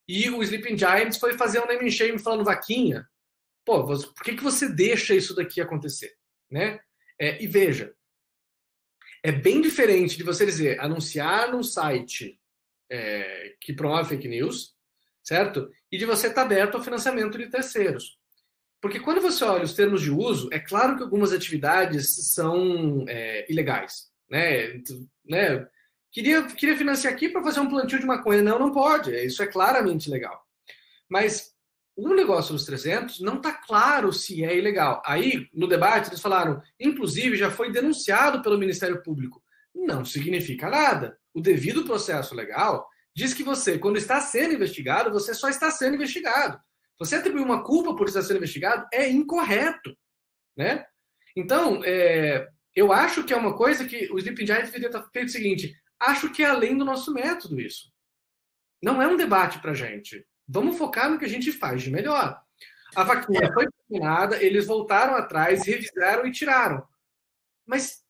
[0.07, 3.05] E o Sleeping Giants foi fazer um name shame falando Vaquinha,
[3.67, 6.15] Pô, por que, que você deixa isso daqui acontecer?
[6.49, 6.79] Né?
[7.19, 7.93] É, e veja,
[9.21, 12.39] é bem diferente de você dizer anunciar num site
[12.89, 14.73] é, que promove fake news,
[15.21, 15.69] certo?
[15.91, 18.17] E de você estar tá aberto ao financiamento de terceiros.
[18.81, 23.51] Porque quando você olha os termos de uso, é claro que algumas atividades são é,
[23.51, 24.09] ilegais.
[24.29, 24.81] Né?
[25.29, 25.67] Né?
[26.11, 28.41] Queria, queria financiar aqui para fazer um plantio de maconha.
[28.41, 29.13] Não, não pode.
[29.15, 30.41] Isso é claramente legal.
[31.09, 31.53] Mas
[31.95, 35.01] o negócio dos 300 não está claro se é ilegal.
[35.05, 39.41] Aí, no debate, eles falaram, inclusive, já foi denunciado pelo Ministério Público.
[39.73, 41.17] Não significa nada.
[41.33, 45.95] O devido processo legal diz que você, quando está sendo investigado, você só está sendo
[45.95, 46.59] investigado.
[46.99, 49.95] Você atribuir uma culpa por estar sendo investigado é incorreto,
[50.55, 50.85] né?
[51.35, 52.47] Então, é,
[52.77, 55.75] eu acho que é uma coisa que o Sleeping Giant deveria ter feito o seguinte:
[55.99, 57.91] acho que é além do nosso método isso.
[58.79, 60.23] Não é um debate para gente.
[60.47, 62.39] Vamos focar no que a gente faz de melhor.
[62.95, 63.51] A vaquinha é.
[63.51, 66.87] foi terminada, eles voltaram atrás, revisaram e tiraram.
[67.65, 68.03] Mas,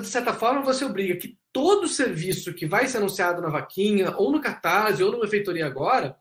[0.00, 4.30] de certa forma, você obriga que todo serviço que vai ser anunciado na vaquinha, ou
[4.30, 6.16] no cartaz, ou numa feitoria agora,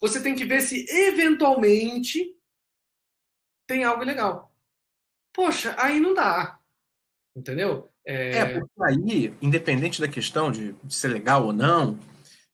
[0.00, 2.24] você tem que ver se eventualmente
[3.66, 4.54] tem algo legal.
[5.32, 6.61] Poxa, aí não dá.
[7.34, 7.88] Entendeu?
[8.04, 11.98] É, é porque aí, independente da questão de ser legal ou não,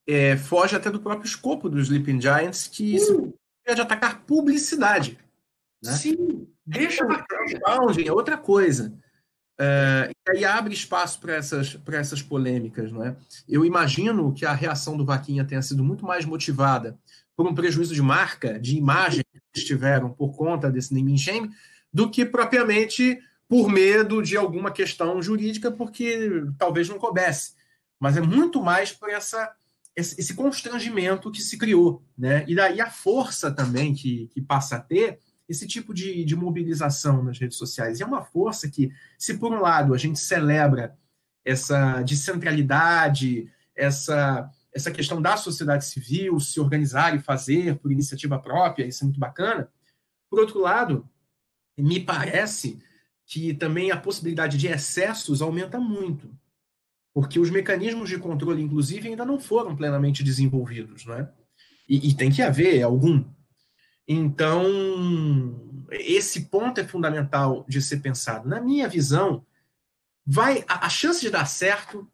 [0.07, 2.99] é, foge até do próprio escopo dos Sleeping Giants, que uh.
[2.99, 5.19] se de atacar publicidade.
[5.83, 5.93] Né?
[5.93, 8.93] Sim, deixa crowdfunding é outra coisa.
[9.61, 12.91] É, e aí abre espaço para essas, essas polêmicas.
[12.93, 13.17] Não é?
[13.49, 16.99] Eu imagino que a reação do Vaquinha tenha sido muito mais motivada
[17.37, 21.51] por um prejuízo de marca, de imagem que eles tiveram por conta desse naming shame,
[21.93, 23.19] do que propriamente
[23.49, 27.55] por medo de alguma questão jurídica, porque talvez não coubesse.
[27.99, 29.53] Mas é muito mais por essa
[29.97, 32.45] esse constrangimento que se criou, né?
[32.47, 35.19] E daí a força também que, que passa a ter
[35.49, 37.99] esse tipo de, de mobilização nas redes sociais.
[37.99, 40.97] E é uma força que, se por um lado a gente celebra
[41.45, 48.87] essa descentralidade, essa, essa questão da sociedade civil se organizar e fazer por iniciativa própria,
[48.87, 49.69] isso é muito bacana.
[50.31, 51.09] Por outro lado,
[51.77, 52.81] me parece
[53.29, 56.29] que também a possibilidade de excessos aumenta muito
[57.19, 61.29] porque os mecanismos de controle, inclusive, ainda não foram plenamente desenvolvidos, né?
[61.89, 63.25] E, e tem que haver algum.
[64.07, 64.65] Então,
[65.91, 68.49] esse ponto é fundamental de ser pensado.
[68.49, 69.45] Na minha visão,
[70.25, 72.09] vai a, a chance de dar certo,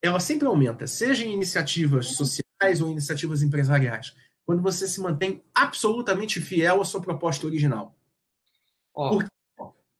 [0.00, 4.14] ela sempre aumenta, seja em iniciativas sociais ou iniciativas empresariais.
[4.46, 7.94] quando você se mantém absolutamente fiel à sua proposta original.
[8.94, 9.26] Ó, Por...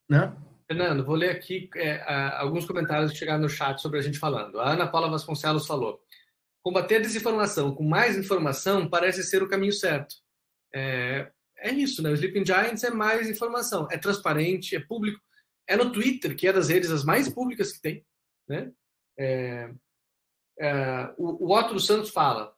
[0.09, 0.35] né?
[0.69, 1.99] Fernando, vou ler aqui é,
[2.37, 4.59] alguns comentários que chegaram no chat sobre a gente falando.
[4.59, 5.99] A Ana Paula Vasconcelos falou:
[6.61, 10.15] combater a desinformação com mais informação parece ser o caminho certo.
[10.71, 12.11] É, é isso, né?
[12.11, 15.19] O Sleeping Giants é mais informação, é transparente, é público.
[15.67, 18.05] É no Twitter, que é das redes as mais públicas que tem.
[18.47, 18.71] Né?
[19.17, 19.71] É,
[20.59, 22.53] é, o, o Otto dos Santos fala: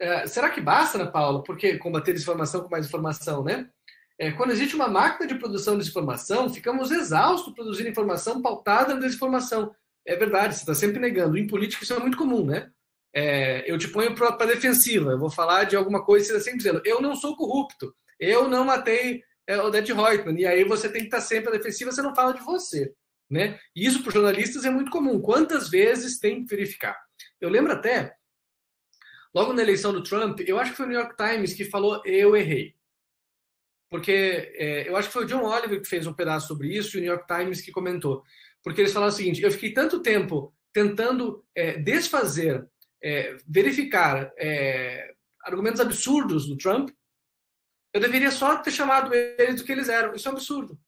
[0.00, 1.42] é, será que basta, Ana Paula?
[1.42, 3.70] Porque combater desinformação com mais informação, né?
[4.18, 9.00] É, quando existe uma máquina de produção de desinformação, ficamos exaustos produzindo informação pautada na
[9.00, 9.74] desinformação.
[10.06, 11.36] É verdade, você está sempre negando.
[11.36, 12.70] Em política isso é muito comum, né?
[13.14, 16.32] É, eu te ponho para a defensiva, eu vou falar de alguma coisa e você
[16.36, 20.64] está sempre dizendo, eu não sou corrupto, eu não matei é, Odete Reutemann, e aí
[20.64, 22.92] você tem que estar tá sempre à defensiva, você não fala de você.
[23.28, 23.58] Né?
[23.74, 25.20] E isso para jornalistas é muito comum.
[25.20, 26.96] Quantas vezes tem que verificar?
[27.40, 28.14] Eu lembro até,
[29.34, 32.02] logo na eleição do Trump, eu acho que foi o New York Times que falou
[32.04, 32.74] eu errei.
[33.90, 36.96] Porque é, eu acho que foi o John Oliver que fez um pedaço sobre isso
[36.96, 38.22] e o New York Times que comentou.
[38.62, 42.68] Porque eles falaram o seguinte: eu fiquei tanto tempo tentando é, desfazer,
[43.02, 45.14] é, verificar é,
[45.44, 46.90] argumentos absurdos do Trump,
[47.94, 50.14] eu deveria só ter chamado eles do que eles eram.
[50.14, 50.78] Isso é um absurdo.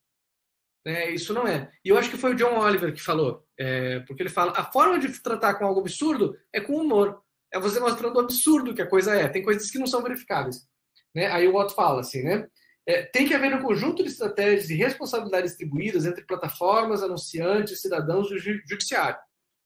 [0.85, 1.71] É, isso não é.
[1.85, 4.65] E eu acho que foi o John Oliver que falou, é, porque ele fala: a
[4.65, 7.23] forma de tratar com algo absurdo é com humor.
[7.53, 9.29] É você mostrando o absurdo que a coisa é.
[9.29, 10.67] Tem coisas que não são verificáveis.
[11.15, 11.27] Né?
[11.29, 12.47] Aí o Otto fala assim, né?
[12.89, 18.31] É, tem que haver um conjunto de estratégias e responsabilidades distribuídas entre plataformas, anunciantes, cidadãos
[18.31, 19.19] e o judiciário.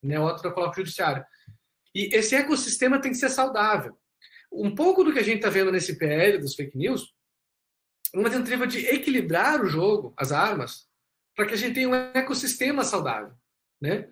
[0.02, 0.18] Né?
[0.18, 1.24] O Otto coloca o judiciário.
[1.94, 3.96] E esse ecossistema tem que ser saudável.
[4.50, 7.14] Um pouco do que a gente está vendo nesse PL dos fake news,
[8.12, 10.88] uma tentativa de equilibrar o jogo, as armas,
[11.36, 13.32] para que a gente tenha um ecossistema saudável,
[13.80, 14.08] né?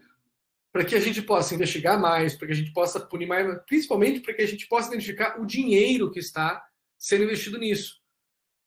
[0.72, 4.20] Para que a gente possa investigar mais, para que a gente possa punir mais, principalmente
[4.20, 6.64] para que a gente possa identificar o dinheiro que está
[6.96, 7.99] sendo investido nisso.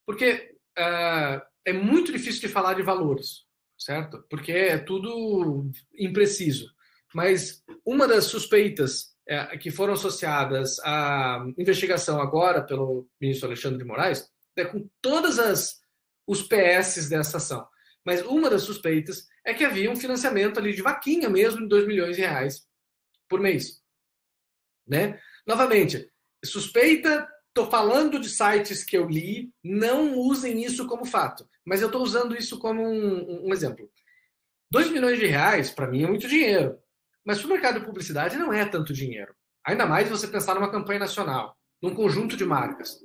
[0.05, 3.45] Porque uh, é muito difícil de falar de valores,
[3.77, 4.23] certo?
[4.29, 6.71] Porque é tudo impreciso.
[7.13, 13.85] Mas uma das suspeitas é, que foram associadas à investigação agora pelo ministro Alexandre de
[13.85, 15.81] Moraes é com todas as
[16.27, 17.67] os PS dessa ação.
[18.05, 21.87] Mas uma das suspeitas é que havia um financiamento ali de vaquinha mesmo de 2
[21.87, 22.65] milhões de reais
[23.29, 23.81] por mês.
[24.87, 25.19] Né?
[25.47, 26.09] Novamente,
[26.43, 31.85] suspeita Estou falando de sites que eu li, não usem isso como fato, mas eu
[31.85, 33.87] estou usando isso como um, um exemplo.
[34.71, 36.79] 2 milhões de reais, para mim, é muito dinheiro.
[37.23, 39.35] Mas para o mercado de publicidade não é tanto dinheiro.
[39.63, 42.97] Ainda mais você pensar numa campanha nacional, num conjunto de marcas.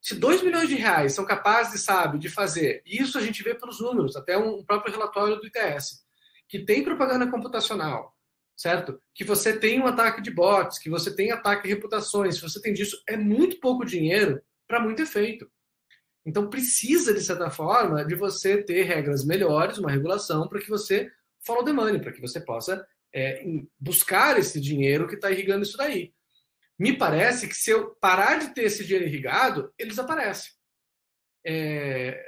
[0.00, 3.54] Se 2 milhões de reais são capazes, sabe, de fazer, e isso a gente vê
[3.54, 6.06] pelos números, até um próprio relatório do ITS,
[6.48, 8.13] que tem propaganda computacional,
[8.56, 9.00] certo?
[9.14, 12.60] Que você tem um ataque de bots, que você tem ataque de reputações, se você
[12.60, 15.50] tem disso, é muito pouco dinheiro para muito efeito.
[16.26, 21.10] Então precisa, de certa forma, de você ter regras melhores, uma regulação, para que você
[21.44, 23.44] follow the money, para que você possa é,
[23.78, 26.12] buscar esse dinheiro que está irrigando isso daí.
[26.78, 30.52] Me parece que se eu parar de ter esse dinheiro irrigado, ele desaparece.
[31.46, 32.20] É,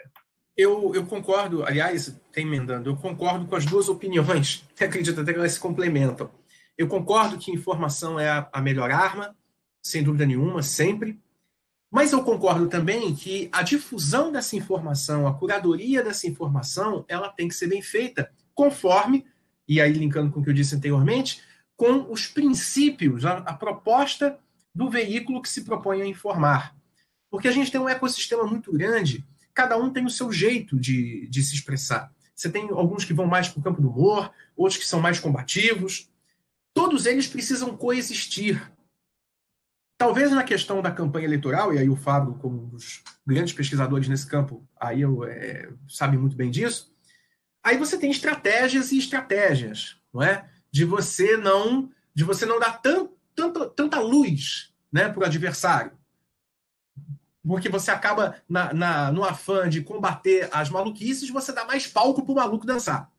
[0.57, 5.39] eu, eu concordo, aliás, tem emendando, eu concordo com as duas opiniões, acredito até que
[5.39, 6.31] elas se complementam.
[6.79, 9.37] Eu concordo que informação é a, a melhor arma,
[9.83, 11.19] sem dúvida nenhuma, sempre.
[11.91, 17.49] Mas eu concordo também que a difusão dessa informação, a curadoria dessa informação, ela tem
[17.49, 19.25] que ser bem feita, conforme,
[19.69, 21.43] e aí linkando com o que eu disse anteriormente,
[21.77, 24.39] com os princípios, a, a proposta
[24.75, 26.75] do veículo que se propõe a informar.
[27.31, 29.25] Porque a gente tem um ecossistema muito grande
[29.57, 32.13] cada um tem o seu jeito de, de se expressar.
[32.35, 35.19] Você tem alguns que vão mais para o campo do humor, outros que são mais
[35.19, 36.11] combativos.
[36.75, 38.71] Todos eles precisam coexistir.
[39.97, 44.09] Talvez na questão da campanha eleitoral, e aí o Fábio, como um dos grandes pesquisadores
[44.09, 46.95] nesse campo, aí eu, é, sabe muito bem disso,
[47.65, 50.47] aí você tem estratégias e estratégias, não é?
[50.71, 55.93] De você não, de você não dar tant, tanta, tanta luz né, para o adversário
[57.47, 62.23] porque você acaba, na, na, no afã de combater as maluquices, você dá mais palco
[62.23, 63.11] para o maluco dançar.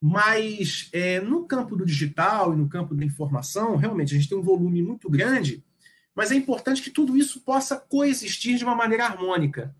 [0.00, 4.38] Mas é, no campo do digital e no campo da informação, realmente a gente tem
[4.38, 5.64] um volume muito grande,
[6.14, 9.74] mas é importante que tudo isso possa coexistir de uma maneira harmônica,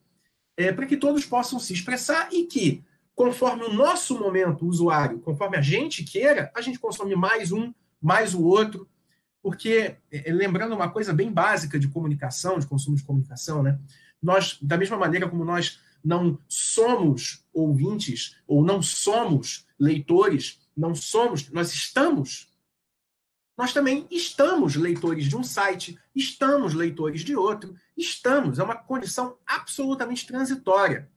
[0.57, 2.83] é, para que todos possam se expressar e que,
[3.15, 7.73] conforme o nosso momento usuário, conforme a gente queira, a gente consome mais um,
[8.03, 8.89] mais o outro,
[9.47, 13.79] porque, é, lembrando uma coisa bem básica de comunicação, de consumo de comunicação, né?
[14.21, 21.49] Nós, da mesma maneira como nós não somos ouvintes ou não somos leitores, não somos,
[21.51, 22.49] nós estamos
[23.57, 29.37] nós também estamos leitores de um site, estamos leitores de outro, estamos, é uma condição
[29.47, 31.09] absolutamente transitória.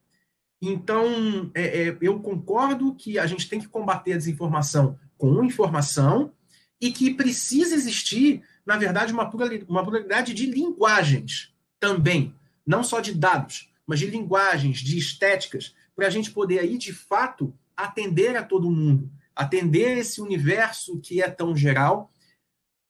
[0.62, 6.32] Então, é, é, eu concordo que a gente tem que combater a desinformação com informação
[6.80, 12.34] e que precisa existir, na verdade, uma pluralidade de linguagens também,
[12.66, 16.92] não só de dados, mas de linguagens, de estéticas, para a gente poder aí, de
[16.92, 22.10] fato, atender a todo mundo, atender esse universo que é tão geral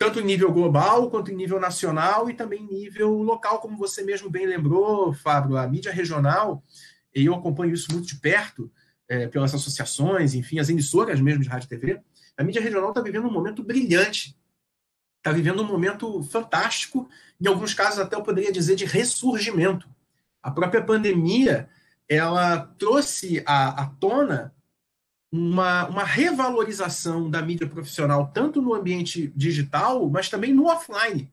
[0.01, 4.03] tanto em nível global quanto em nível nacional e também em nível local, como você
[4.03, 6.65] mesmo bem lembrou, Fábio, a mídia regional,
[7.15, 8.73] e eu acompanho isso muito de perto,
[9.07, 12.01] é, pelas associações, enfim, as emissoras mesmo de rádio e TV,
[12.37, 14.37] a mídia regional está vivendo um momento brilhante,
[15.19, 17.09] está vivendo um momento fantástico,
[17.41, 19.89] em alguns casos até eu poderia dizer de ressurgimento.
[20.43, 21.69] A própria pandemia,
[22.09, 24.55] ela trouxe à, à tona
[25.31, 31.31] uma, uma revalorização da mídia profissional, tanto no ambiente digital, mas também no offline.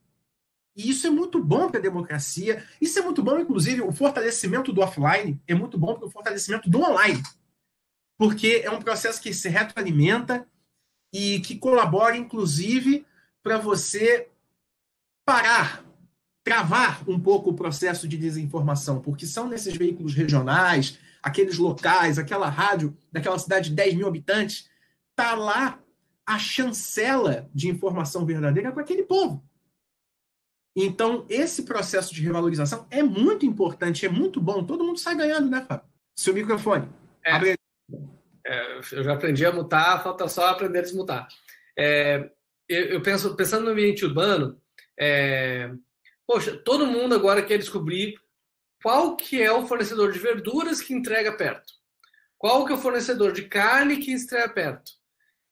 [0.76, 2.64] E isso é muito bom para a democracia.
[2.80, 6.70] Isso é muito bom, inclusive, o fortalecimento do offline é muito bom para o fortalecimento
[6.70, 7.24] do online.
[8.16, 10.48] Porque é um processo que se retroalimenta
[11.18, 13.04] e que colabora, inclusive,
[13.42, 14.28] para você
[15.26, 15.84] parar,
[16.44, 22.50] travar um pouco o processo de desinformação, porque são nesses veículos regionais, aqueles locais, aquela
[22.50, 24.70] rádio daquela cidade de 10 mil habitantes,
[25.16, 25.80] tá lá
[26.24, 29.44] a chancela de informação verdadeira para aquele povo.
[30.76, 34.64] Então, esse processo de revalorização é muito importante, é muito bom.
[34.64, 35.88] Todo mundo sai ganhando, né, Fábio?
[36.16, 36.88] Seu microfone.
[37.26, 37.57] É.
[38.48, 41.28] é, eu já aprendi a mutar, falta só aprender a desmutar.
[41.78, 42.30] É,
[42.68, 44.62] eu, eu, penso, pensando no ambiente urbano,
[44.98, 45.70] é,
[46.26, 48.16] poxa, todo mundo agora quer descobrir
[48.82, 51.74] qual que é o fornecedor de verduras que entrega perto?
[52.38, 54.92] Qual que é o fornecedor de carne que entrega perto?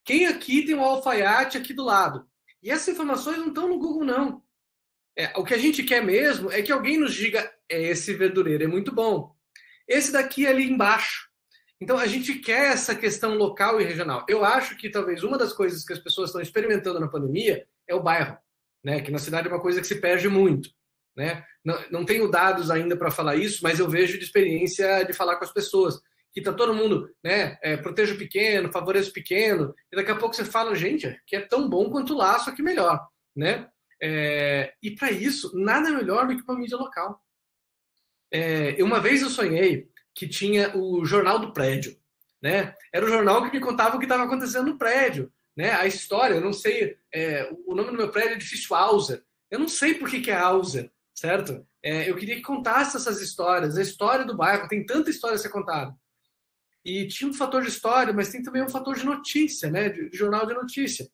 [0.04, 2.26] Quem aqui tem um alfaiate aqui do lado?
[2.62, 4.42] E essas informações não estão no Google, não.
[5.16, 8.64] É, o que a gente quer mesmo é que alguém nos diga: é, esse verdureiro
[8.64, 9.34] é muito bom.
[9.86, 11.25] Esse daqui é ali embaixo.
[11.80, 14.24] Então a gente quer essa questão local e regional.
[14.28, 17.94] Eu acho que talvez uma das coisas que as pessoas estão experimentando na pandemia é
[17.94, 18.38] o bairro,
[18.82, 19.00] né?
[19.00, 20.70] Que na cidade é uma coisa que se perde muito.
[21.16, 21.42] Né?
[21.64, 25.36] Não, não tenho dados ainda para falar isso, mas eu vejo de experiência de falar
[25.36, 25.98] com as pessoas.
[26.32, 27.56] Que tá todo mundo, né?
[27.62, 31.34] É, proteja o pequeno, favoreça o pequeno, e daqui a pouco você fala, gente, que
[31.34, 33.70] é tão bom quanto lá, só que melhor, né?
[34.02, 37.18] É, e para isso, nada melhor do que uma mídia local.
[38.30, 41.94] É, uma vez eu sonhei que tinha o jornal do prédio,
[42.42, 42.74] né?
[42.90, 45.72] Era o jornal que me contava o que estava acontecendo no prédio, né?
[45.72, 49.22] A história, eu não sei, é, o nome do meu prédio é difícil Hauser.
[49.50, 51.64] Eu não sei por que, que é Hauser, certo?
[51.82, 55.38] É, eu queria que contasse essas histórias, a história do bairro, tem tanta história a
[55.38, 55.94] ser contada.
[56.82, 59.90] E tinha um fator de história, mas tem também um fator de notícia, né?
[59.90, 61.06] De, de jornal de notícia.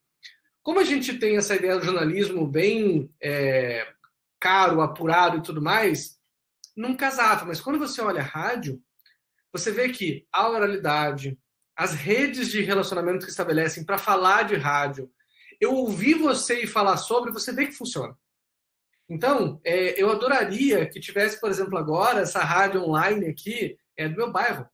[0.62, 3.92] Como a gente tem essa ideia do jornalismo bem é,
[4.38, 6.20] caro, apurado e tudo mais,
[6.76, 7.44] não casava.
[7.46, 8.80] Mas quando você olha rádio,
[9.52, 11.38] você vê que a oralidade,
[11.76, 15.10] as redes de relacionamento que estabelecem para falar de rádio,
[15.60, 18.16] eu ouvi você e falar sobre, você vê que funciona.
[19.08, 24.16] Então, é, eu adoraria que tivesse, por exemplo, agora essa rádio online aqui é, do
[24.16, 24.66] meu bairro.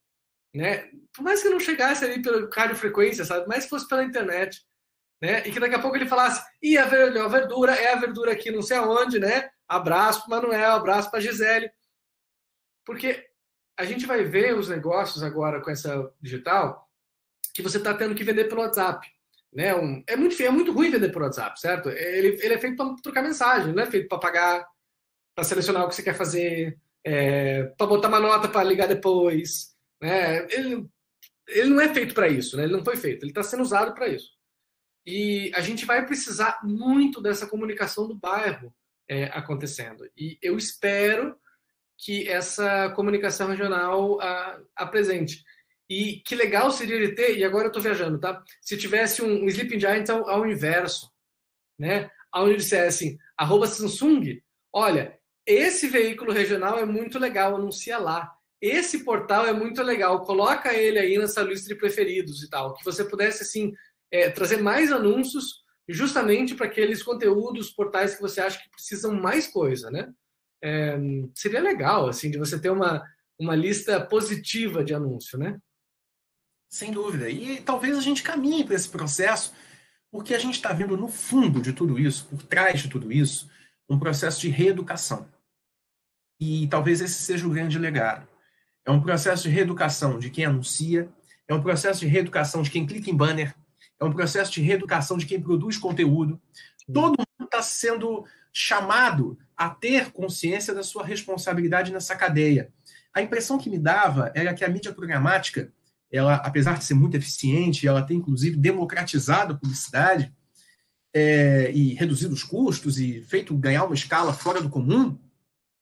[0.54, 0.88] Né?
[1.12, 3.46] Por mais que não chegasse ali pela radiofrequência, sabe?
[3.48, 4.64] Mas fosse pela internet.
[5.20, 5.46] Né?
[5.46, 8.62] E que daqui a pouco ele falasse, e a verdura é a verdura aqui não
[8.62, 9.50] sei aonde, né?
[9.66, 11.70] Abraço para Manuel, abraço para Gisele.
[12.84, 13.27] Porque
[13.78, 16.90] a gente vai ver os negócios agora com essa digital
[17.54, 19.06] que você está tendo que vender pelo WhatsApp.
[19.52, 19.74] Né?
[19.74, 21.88] Um, é, muito, é muito ruim vender por WhatsApp, certo?
[21.88, 24.68] Ele, ele é feito para trocar mensagem, não é feito para pagar,
[25.34, 29.76] para selecionar o que você quer fazer, é, para botar uma nota para ligar depois.
[30.02, 30.44] Né?
[30.50, 30.84] Ele,
[31.46, 32.64] ele não é feito para isso, né?
[32.64, 34.36] ele não foi feito, ele está sendo usado para isso.
[35.06, 38.74] E a gente vai precisar muito dessa comunicação do bairro
[39.08, 40.04] é, acontecendo.
[40.16, 41.38] E eu espero
[41.98, 45.42] que essa comunicação regional a, apresente.
[45.90, 48.42] E que legal seria ele ter, e agora eu estou viajando, tá?
[48.60, 51.10] Se tivesse um, um Sleeping Giants ao, ao inverso,
[51.78, 52.10] né?
[52.34, 54.40] Onde ele dissesse assim, arroba Samsung,
[54.72, 58.30] olha, esse veículo regional é muito legal, anuncia lá.
[58.60, 62.74] Esse portal é muito legal, coloca ele aí nessa lista de preferidos e tal.
[62.74, 63.72] Que você pudesse, assim,
[64.10, 69.46] é, trazer mais anúncios justamente para aqueles conteúdos, portais que você acha que precisam mais
[69.46, 70.12] coisa, né?
[70.62, 70.96] É,
[71.34, 73.04] seria legal, assim, de você ter uma,
[73.38, 75.58] uma lista positiva de anúncio, né?
[76.68, 77.30] Sem dúvida.
[77.30, 79.54] E talvez a gente caminhe para esse processo,
[80.10, 83.48] porque a gente está vendo no fundo de tudo isso, por trás de tudo isso,
[83.88, 85.28] um processo de reeducação.
[86.40, 88.28] E talvez esse seja o grande legado.
[88.84, 91.08] É um processo de reeducação de quem anuncia,
[91.46, 93.54] é um processo de reeducação de quem clica em banner,
[94.00, 96.40] é um processo de reeducação de quem produz conteúdo.
[96.92, 98.24] Todo mundo está sendo
[98.60, 102.72] chamado a ter consciência da sua responsabilidade nessa cadeia.
[103.14, 105.72] A impressão que me dava era que a mídia programática,
[106.10, 110.34] ela, apesar de ser muito eficiente, ela tem inclusive democratizado a publicidade
[111.14, 115.16] é, e reduzido os custos e feito ganhar uma escala fora do comum,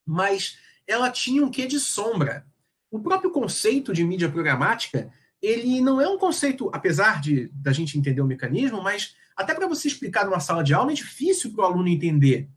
[0.04, 2.46] mas ela tinha um quê de sombra.
[2.90, 5.10] O próprio conceito de mídia programática,
[5.40, 9.66] ele não é um conceito, apesar de da gente entender o mecanismo, mas até para
[9.66, 12.50] você explicar numa sala de aula é difícil para o aluno entender.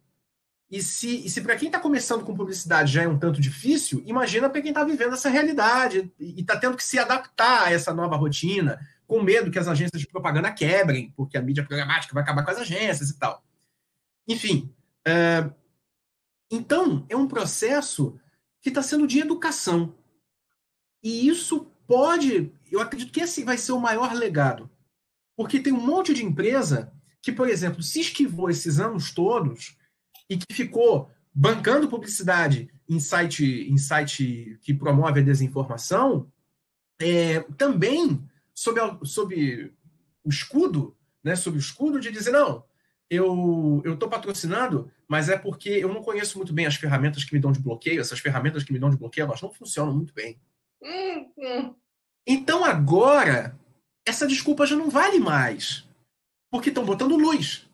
[0.69, 4.49] E se, se para quem está começando com publicidade já é um tanto difícil, imagina
[4.49, 8.15] para quem está vivendo essa realidade e está tendo que se adaptar a essa nova
[8.15, 12.45] rotina, com medo que as agências de propaganda quebrem, porque a mídia programática vai acabar
[12.45, 13.43] com as agências e tal.
[14.27, 14.71] Enfim.
[15.05, 15.49] É...
[16.51, 18.19] Então, é um processo
[18.61, 19.95] que está sendo de educação.
[21.01, 24.69] E isso pode, eu acredito que esse vai ser o maior legado.
[25.35, 29.78] Porque tem um monte de empresa que, por exemplo, se esquivou esses anos todos
[30.29, 36.31] e que ficou bancando publicidade em site, em site que promove a desinformação,
[36.99, 38.21] é, também
[38.53, 39.73] sob, a, sob
[40.23, 42.63] o escudo, né, sob o escudo de dizer, não,
[43.09, 47.39] eu estou patrocinando, mas é porque eu não conheço muito bem as ferramentas que me
[47.39, 50.39] dão de bloqueio, essas ferramentas que me dão de bloqueio, elas não funcionam muito bem.
[50.81, 51.75] Uhum.
[52.27, 53.57] Então agora,
[54.05, 55.87] essa desculpa já não vale mais.
[56.51, 57.67] Porque estão botando luz.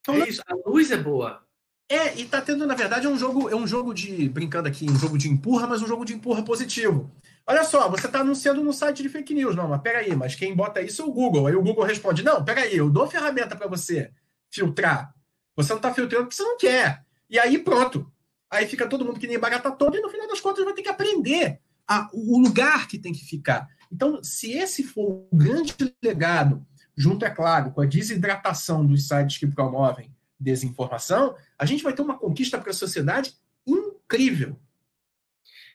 [0.00, 1.45] Então, é isso, a luz é boa.
[1.88, 4.90] É, e tá tendo, na verdade, é um jogo, é um jogo de, brincando aqui,
[4.90, 7.12] um jogo de empurra, mas um jogo de empurra positivo.
[7.46, 9.54] Olha só, você está anunciando no site de fake news.
[9.54, 11.46] Não, mas peraí, mas quem bota isso é o Google.
[11.46, 14.10] Aí o Google responde: Não, peraí, eu dou ferramenta para você
[14.50, 15.14] filtrar.
[15.54, 17.04] Você não está filtrando porque você não quer.
[17.30, 18.10] E aí pronto.
[18.50, 20.82] Aí fica todo mundo que nem barata toda e no final das contas vai ter
[20.82, 23.68] que aprender a, o lugar que tem que ficar.
[23.90, 26.66] Então, se esse for o grande legado,
[26.96, 32.02] junto, é claro, com a desidratação dos sites que promovem desinformação, a gente vai ter
[32.02, 33.34] uma conquista para a sociedade
[33.66, 34.58] incrível.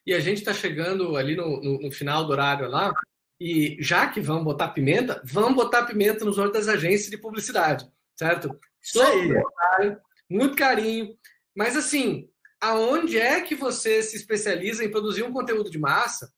[0.06, 2.92] E a gente está chegando ali no, no, no, final do horário lá,
[3.40, 7.88] e já que vamos botar pimenta, vamos botar pimenta nos olhos das agências de publicidade,
[8.16, 8.50] certo?
[8.82, 9.96] Isso aí.
[10.30, 11.16] Muito carinho.
[11.56, 12.30] Mas assim,
[12.60, 16.32] aonde é que você se especializa em produzir um conteúdo de massa?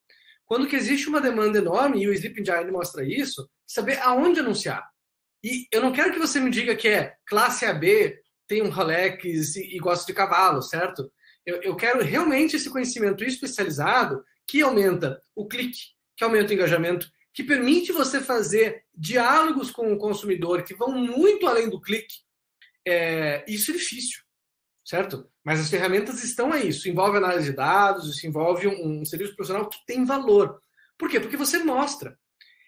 [0.46, 4.88] Quando que existe uma demanda enorme, e o Sleeping Giant mostra isso, saber aonde anunciar.
[5.44, 8.18] E eu não quero que você me diga que é classe AB,
[8.54, 11.12] tem um Rolex e, e gosta de cavalo, certo?
[11.44, 15.80] Eu, eu quero realmente esse conhecimento especializado que aumenta o clique,
[16.16, 21.48] que aumenta o engajamento, que permite você fazer diálogos com o consumidor que vão muito
[21.48, 22.18] além do clique.
[22.86, 24.22] É, isso é difícil,
[24.86, 25.28] certo?
[25.44, 26.70] Mas as ferramentas estão aí.
[26.70, 30.62] Isso envolve análise de dados, isso envolve um, um serviço profissional que tem valor.
[30.96, 31.20] Por quê?
[31.20, 32.20] Porque você mostra.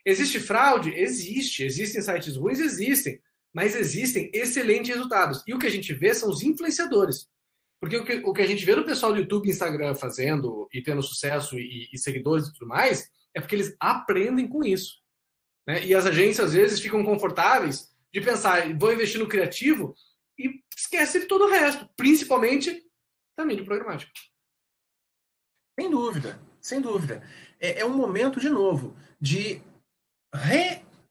[0.04, 0.92] Existe fraude?
[0.96, 1.64] Existe.
[1.64, 2.60] Existem sites ruins?
[2.60, 3.22] Existem.
[3.56, 5.42] Mas existem excelentes resultados.
[5.48, 7.26] E o que a gente vê são os influenciadores.
[7.80, 10.68] Porque o que, o que a gente vê no pessoal do YouTube e Instagram fazendo
[10.74, 14.96] e tendo sucesso e, e seguidores e tudo mais, é porque eles aprendem com isso.
[15.66, 15.86] Né?
[15.86, 19.96] E as agências, às vezes, ficam confortáveis de pensar, vou investir no criativo
[20.38, 22.84] e esquece de todo o resto, principalmente
[23.38, 24.12] da mídia programática.
[25.80, 27.24] Sem dúvida, sem dúvida.
[27.58, 29.62] É, é um momento, de novo, de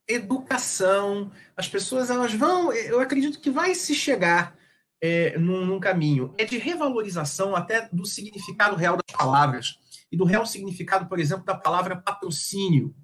[0.09, 1.31] reeducação.
[1.57, 4.57] As pessoas elas vão, eu acredito que vai se chegar
[5.01, 6.35] é, num, num, caminho.
[6.39, 9.79] É de revalorização até do significado real das palavras
[10.11, 12.95] e do real significado, por exemplo, da palavra patrocínio.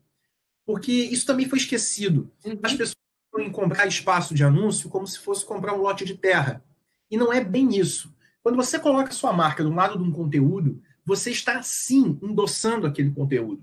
[0.65, 2.31] Porque isso também foi esquecido.
[2.45, 2.59] Uhum.
[2.63, 2.97] As pessoas
[3.39, 6.65] em comprar espaço de anúncio como se fosse comprar um lote de terra.
[7.11, 8.15] E não é bem isso.
[8.43, 13.11] Quando você coloca sua marca do lado de um conteúdo, você está sim endossando aquele
[13.11, 13.63] conteúdo.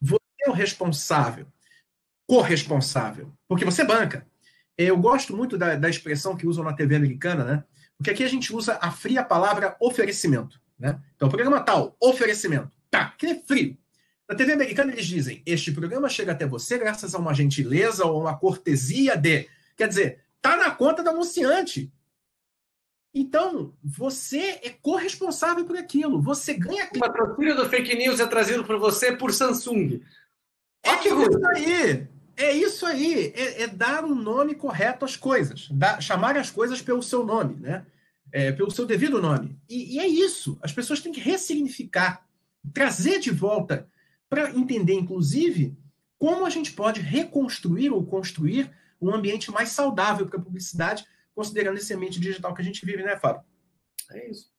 [0.00, 1.46] Você é o responsável,
[2.26, 4.26] corresponsável, porque você banca.
[4.76, 7.64] Eu gosto muito da, da expressão que usam na TV americana, né?
[7.96, 10.60] Porque aqui a gente usa a fria palavra oferecimento.
[10.78, 11.00] Né?
[11.14, 12.70] Então, programa tal, oferecimento.
[12.90, 13.76] Tá, que é frio.
[14.28, 18.20] Na TV americana eles dizem: este programa chega até você graças a uma gentileza ou
[18.20, 19.48] uma cortesia de.
[19.76, 21.92] Quer dizer, tá na conta do anunciante.
[23.14, 26.20] Então, você é corresponsável por aquilo.
[26.20, 26.88] Você ganha.
[26.94, 30.02] O patrocínio do fake news é trazido por você por Samsung.
[30.82, 32.08] É isso aí.
[32.36, 33.32] É isso aí.
[33.34, 35.68] É, é, dar um nome correto às coisas.
[35.70, 37.86] Dar, chamar as coisas pelo seu nome, né?
[38.32, 39.58] É, pelo seu devido nome.
[39.68, 40.58] E, e é isso.
[40.60, 42.26] As pessoas têm que ressignificar,
[42.74, 43.88] trazer de volta
[44.28, 45.76] para entender, inclusive,
[46.18, 48.70] como a gente pode reconstruir ou construir
[49.00, 53.02] um ambiente mais saudável para a publicidade, considerando esse ambiente digital que a gente vive,
[53.02, 53.42] né, Fábio?
[54.10, 54.50] É isso.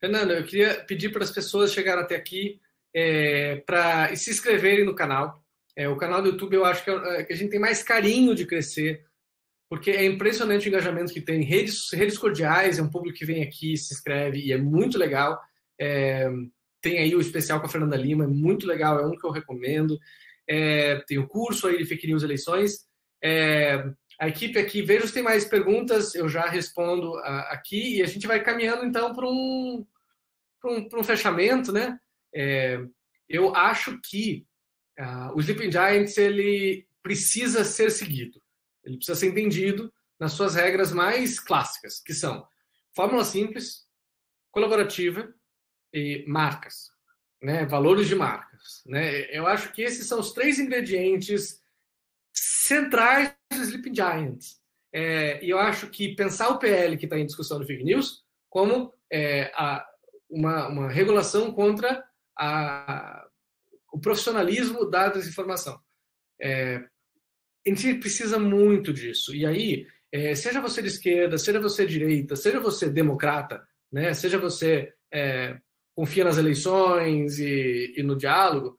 [0.00, 2.60] Fernando, eu queria pedir para as pessoas chegarem até aqui
[2.94, 5.41] é, para se inscreverem no canal,
[5.76, 7.82] É, o canal do YouTube eu acho que, é, é, que a gente tem mais
[7.82, 9.04] carinho de crescer,
[9.68, 11.42] porque é impressionante o engajamento que tem.
[11.42, 15.40] Redes, redes cordiais, é um público que vem aqui, se inscreve e é muito legal.
[15.80, 16.28] É,
[16.80, 19.30] tem aí o especial com a Fernanda Lima, é muito legal, é um que eu
[19.30, 19.98] recomendo.
[20.46, 22.86] É, tem o curso aí de Fake News Eleições.
[23.24, 23.82] É,
[24.20, 27.16] a equipe aqui, vejo se tem mais perguntas, eu já respondo
[27.48, 29.86] aqui e a gente vai caminhando então para um,
[30.64, 31.98] um, um fechamento, né?
[33.28, 34.46] Eu acho que
[34.98, 38.40] uh, o Sleeping Giants ele precisa ser seguido,
[38.84, 42.46] ele precisa ser entendido nas suas regras mais clássicas, que são
[42.94, 43.86] fórmula simples,
[44.50, 45.34] colaborativa
[45.92, 46.90] e marcas,
[47.42, 47.66] né?
[47.66, 49.22] Valores de marcas, né?
[49.36, 51.60] Eu acho que esses são os três ingredientes
[52.32, 54.60] centrais do Sleeping Giants.
[54.94, 58.22] É, e eu acho que pensar o PL que está em discussão no fake news
[58.50, 59.84] como é, a,
[60.28, 62.04] uma, uma regulação contra
[62.38, 63.11] a,
[63.92, 65.78] o profissionalismo da desinformação.
[66.40, 66.76] É,
[67.64, 69.34] a gente precisa muito disso.
[69.34, 73.62] E aí, é, seja você de esquerda, seja você de direita, seja você democrata,
[73.92, 75.58] né, seja você é,
[75.94, 78.76] confia nas eleições e, e, no diálogo,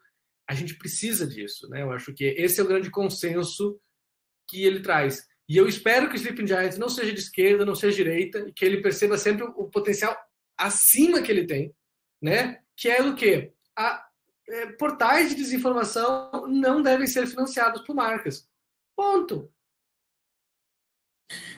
[0.49, 1.69] a gente precisa disso.
[1.69, 1.83] Né?
[1.83, 3.79] Eu acho que esse é o grande consenso
[4.49, 5.25] que ele traz.
[5.47, 8.51] E eu espero que o Sleeping Giants não seja de esquerda, não seja de direita,
[8.55, 10.17] que ele perceba sempre o potencial
[10.57, 11.73] acima que ele tem,
[12.21, 12.59] né?
[12.75, 13.51] Que é o quê?
[13.77, 14.05] A,
[14.77, 18.47] portais de desinformação não devem ser financiados por marcas.
[18.95, 19.51] Ponto.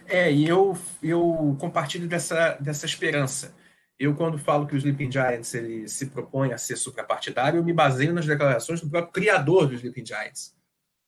[0.06, 3.56] É, e eu, eu compartilho dessa, dessa esperança.
[3.98, 7.74] Eu, quando falo que o Sleeping Giants ele se propõe a ser suprapartidário, eu me
[7.74, 10.54] baseio nas declarações do próprio criador do Sleeping Giants.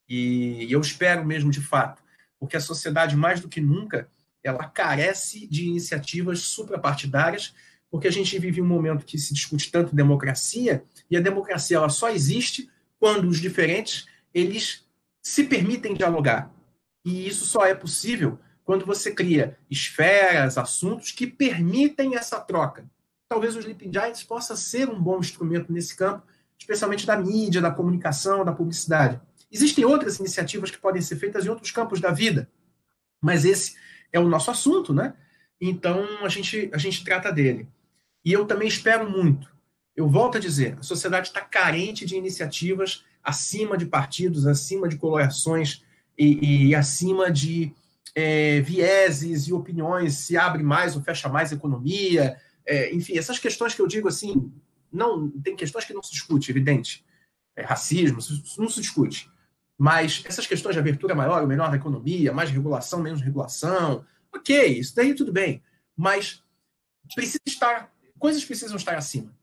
[0.08, 2.02] E, e eu espero mesmo, de fato,
[2.40, 4.10] porque a sociedade, mais do que nunca,
[4.42, 7.54] ela carece de iniciativas suprapartidárias
[7.90, 11.90] porque a gente vive um momento que se discute tanto democracia, e a democracia ela
[11.90, 12.70] só existe
[13.00, 14.86] quando os diferentes eles
[15.22, 16.52] se permitem dialogar.
[17.06, 22.86] E isso só é possível quando você cria esferas, assuntos que permitem essa troca.
[23.30, 26.26] Talvez o Sleeping Giants possa ser um bom instrumento nesse campo,
[26.60, 29.20] especialmente da mídia, da comunicação, da publicidade.
[29.52, 32.50] Existem outras iniciativas que podem ser feitas em outros campos da vida,
[33.22, 33.76] mas esse
[34.12, 35.14] é o nosso assunto, né?
[35.60, 37.68] Então a gente, a gente trata dele.
[38.24, 39.48] E eu também espero muito.
[39.96, 44.98] Eu volto a dizer, a sociedade está carente de iniciativas acima de partidos, acima de
[44.98, 45.84] colorações
[46.18, 47.74] e, e acima de
[48.16, 53.74] é, vieses e opiniões, se abre mais ou fecha mais economia, é, enfim, essas questões
[53.74, 54.52] que eu digo assim,
[54.92, 57.06] não tem questões que não se discute, evidente.
[57.56, 58.20] É, racismo,
[58.58, 59.30] não se discute.
[59.78, 64.80] Mas essas questões de abertura maior ou menor da economia, mais regulação, menos regulação, ok,
[64.80, 65.62] isso daí tudo bem.
[65.96, 66.44] Mas
[67.16, 69.34] precisa estar coisas precisam estar acima,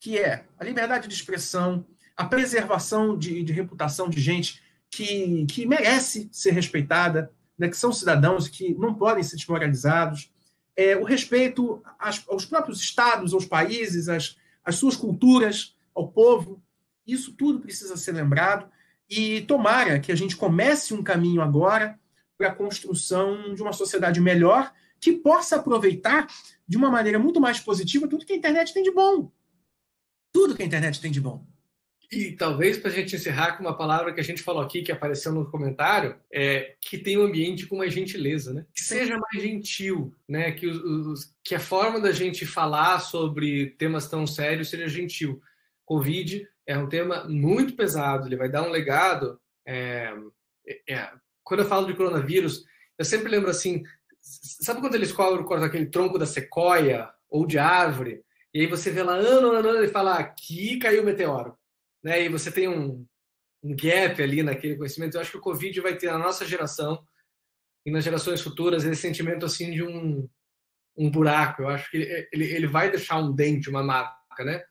[0.00, 1.84] que é a liberdade de expressão,
[2.16, 7.92] a preservação de, de reputação de gente que, que merece ser respeitada, né, que são
[7.92, 10.30] cidadãos que não podem ser desmoralizados,
[10.76, 16.60] é, o respeito às, aos próprios estados, aos países, às, às suas culturas, ao povo.
[17.06, 18.68] Isso tudo precisa ser lembrado
[19.08, 21.98] e tomara que a gente comece um caminho agora
[22.36, 24.72] para a construção de uma sociedade melhor
[25.04, 26.26] que possa aproveitar
[26.66, 29.30] de uma maneira muito mais positiva tudo que a internet tem de bom.
[30.32, 31.44] Tudo que a internet tem de bom.
[32.10, 34.90] E talvez para a gente encerrar com uma palavra que a gente falou aqui, que
[34.90, 38.64] apareceu no comentário, é que tem um ambiente com mais gentileza, né?
[38.74, 40.52] Que seja mais gentil, né?
[40.52, 45.38] Que, os, que a forma da gente falar sobre temas tão sérios seja gentil.
[45.84, 49.38] Covid é um tema muito pesado, ele vai dar um legado.
[49.66, 50.14] É,
[50.88, 51.10] é,
[51.42, 52.64] quando eu falo de coronavírus,
[52.98, 53.82] eu sempre lembro assim,
[54.24, 58.24] Sabe quando eles colocam aquele tronco da sequoia ou de árvore?
[58.54, 61.58] E aí você vê lá ano, ano, ano e fala: aqui caiu o meteoro.
[62.02, 62.24] Né?
[62.24, 63.06] E você tem um,
[63.62, 65.16] um gap ali naquele conhecimento.
[65.16, 67.04] Eu acho que o Covid vai ter na nossa geração
[67.84, 70.26] e nas gerações futuras esse sentimento assim de um,
[70.96, 71.62] um buraco.
[71.62, 71.98] Eu acho que
[72.32, 74.64] ele, ele vai deixar um dente, uma marca, né?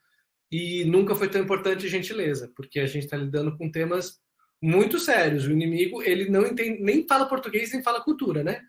[0.52, 4.20] E nunca foi tão importante gentileza, porque a gente está lidando com temas
[4.62, 5.46] muito sérios.
[5.46, 8.62] O inimigo, ele não entende, nem fala português, nem fala cultura, né?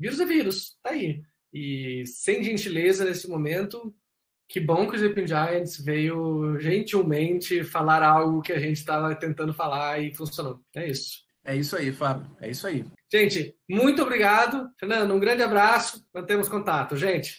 [0.00, 1.22] Vírus é vírus, tá aí.
[1.52, 3.94] E sem gentileza nesse momento,
[4.48, 9.52] que bom que o Sleeping Giants veio gentilmente falar algo que a gente estava tentando
[9.52, 10.58] falar e funcionou.
[10.74, 11.18] É isso.
[11.44, 12.34] É isso aí, Fábio.
[12.40, 12.84] É isso aí.
[13.12, 14.70] Gente, muito obrigado.
[14.78, 16.02] Fernando, um grande abraço.
[16.14, 17.38] Mantemos contato, gente.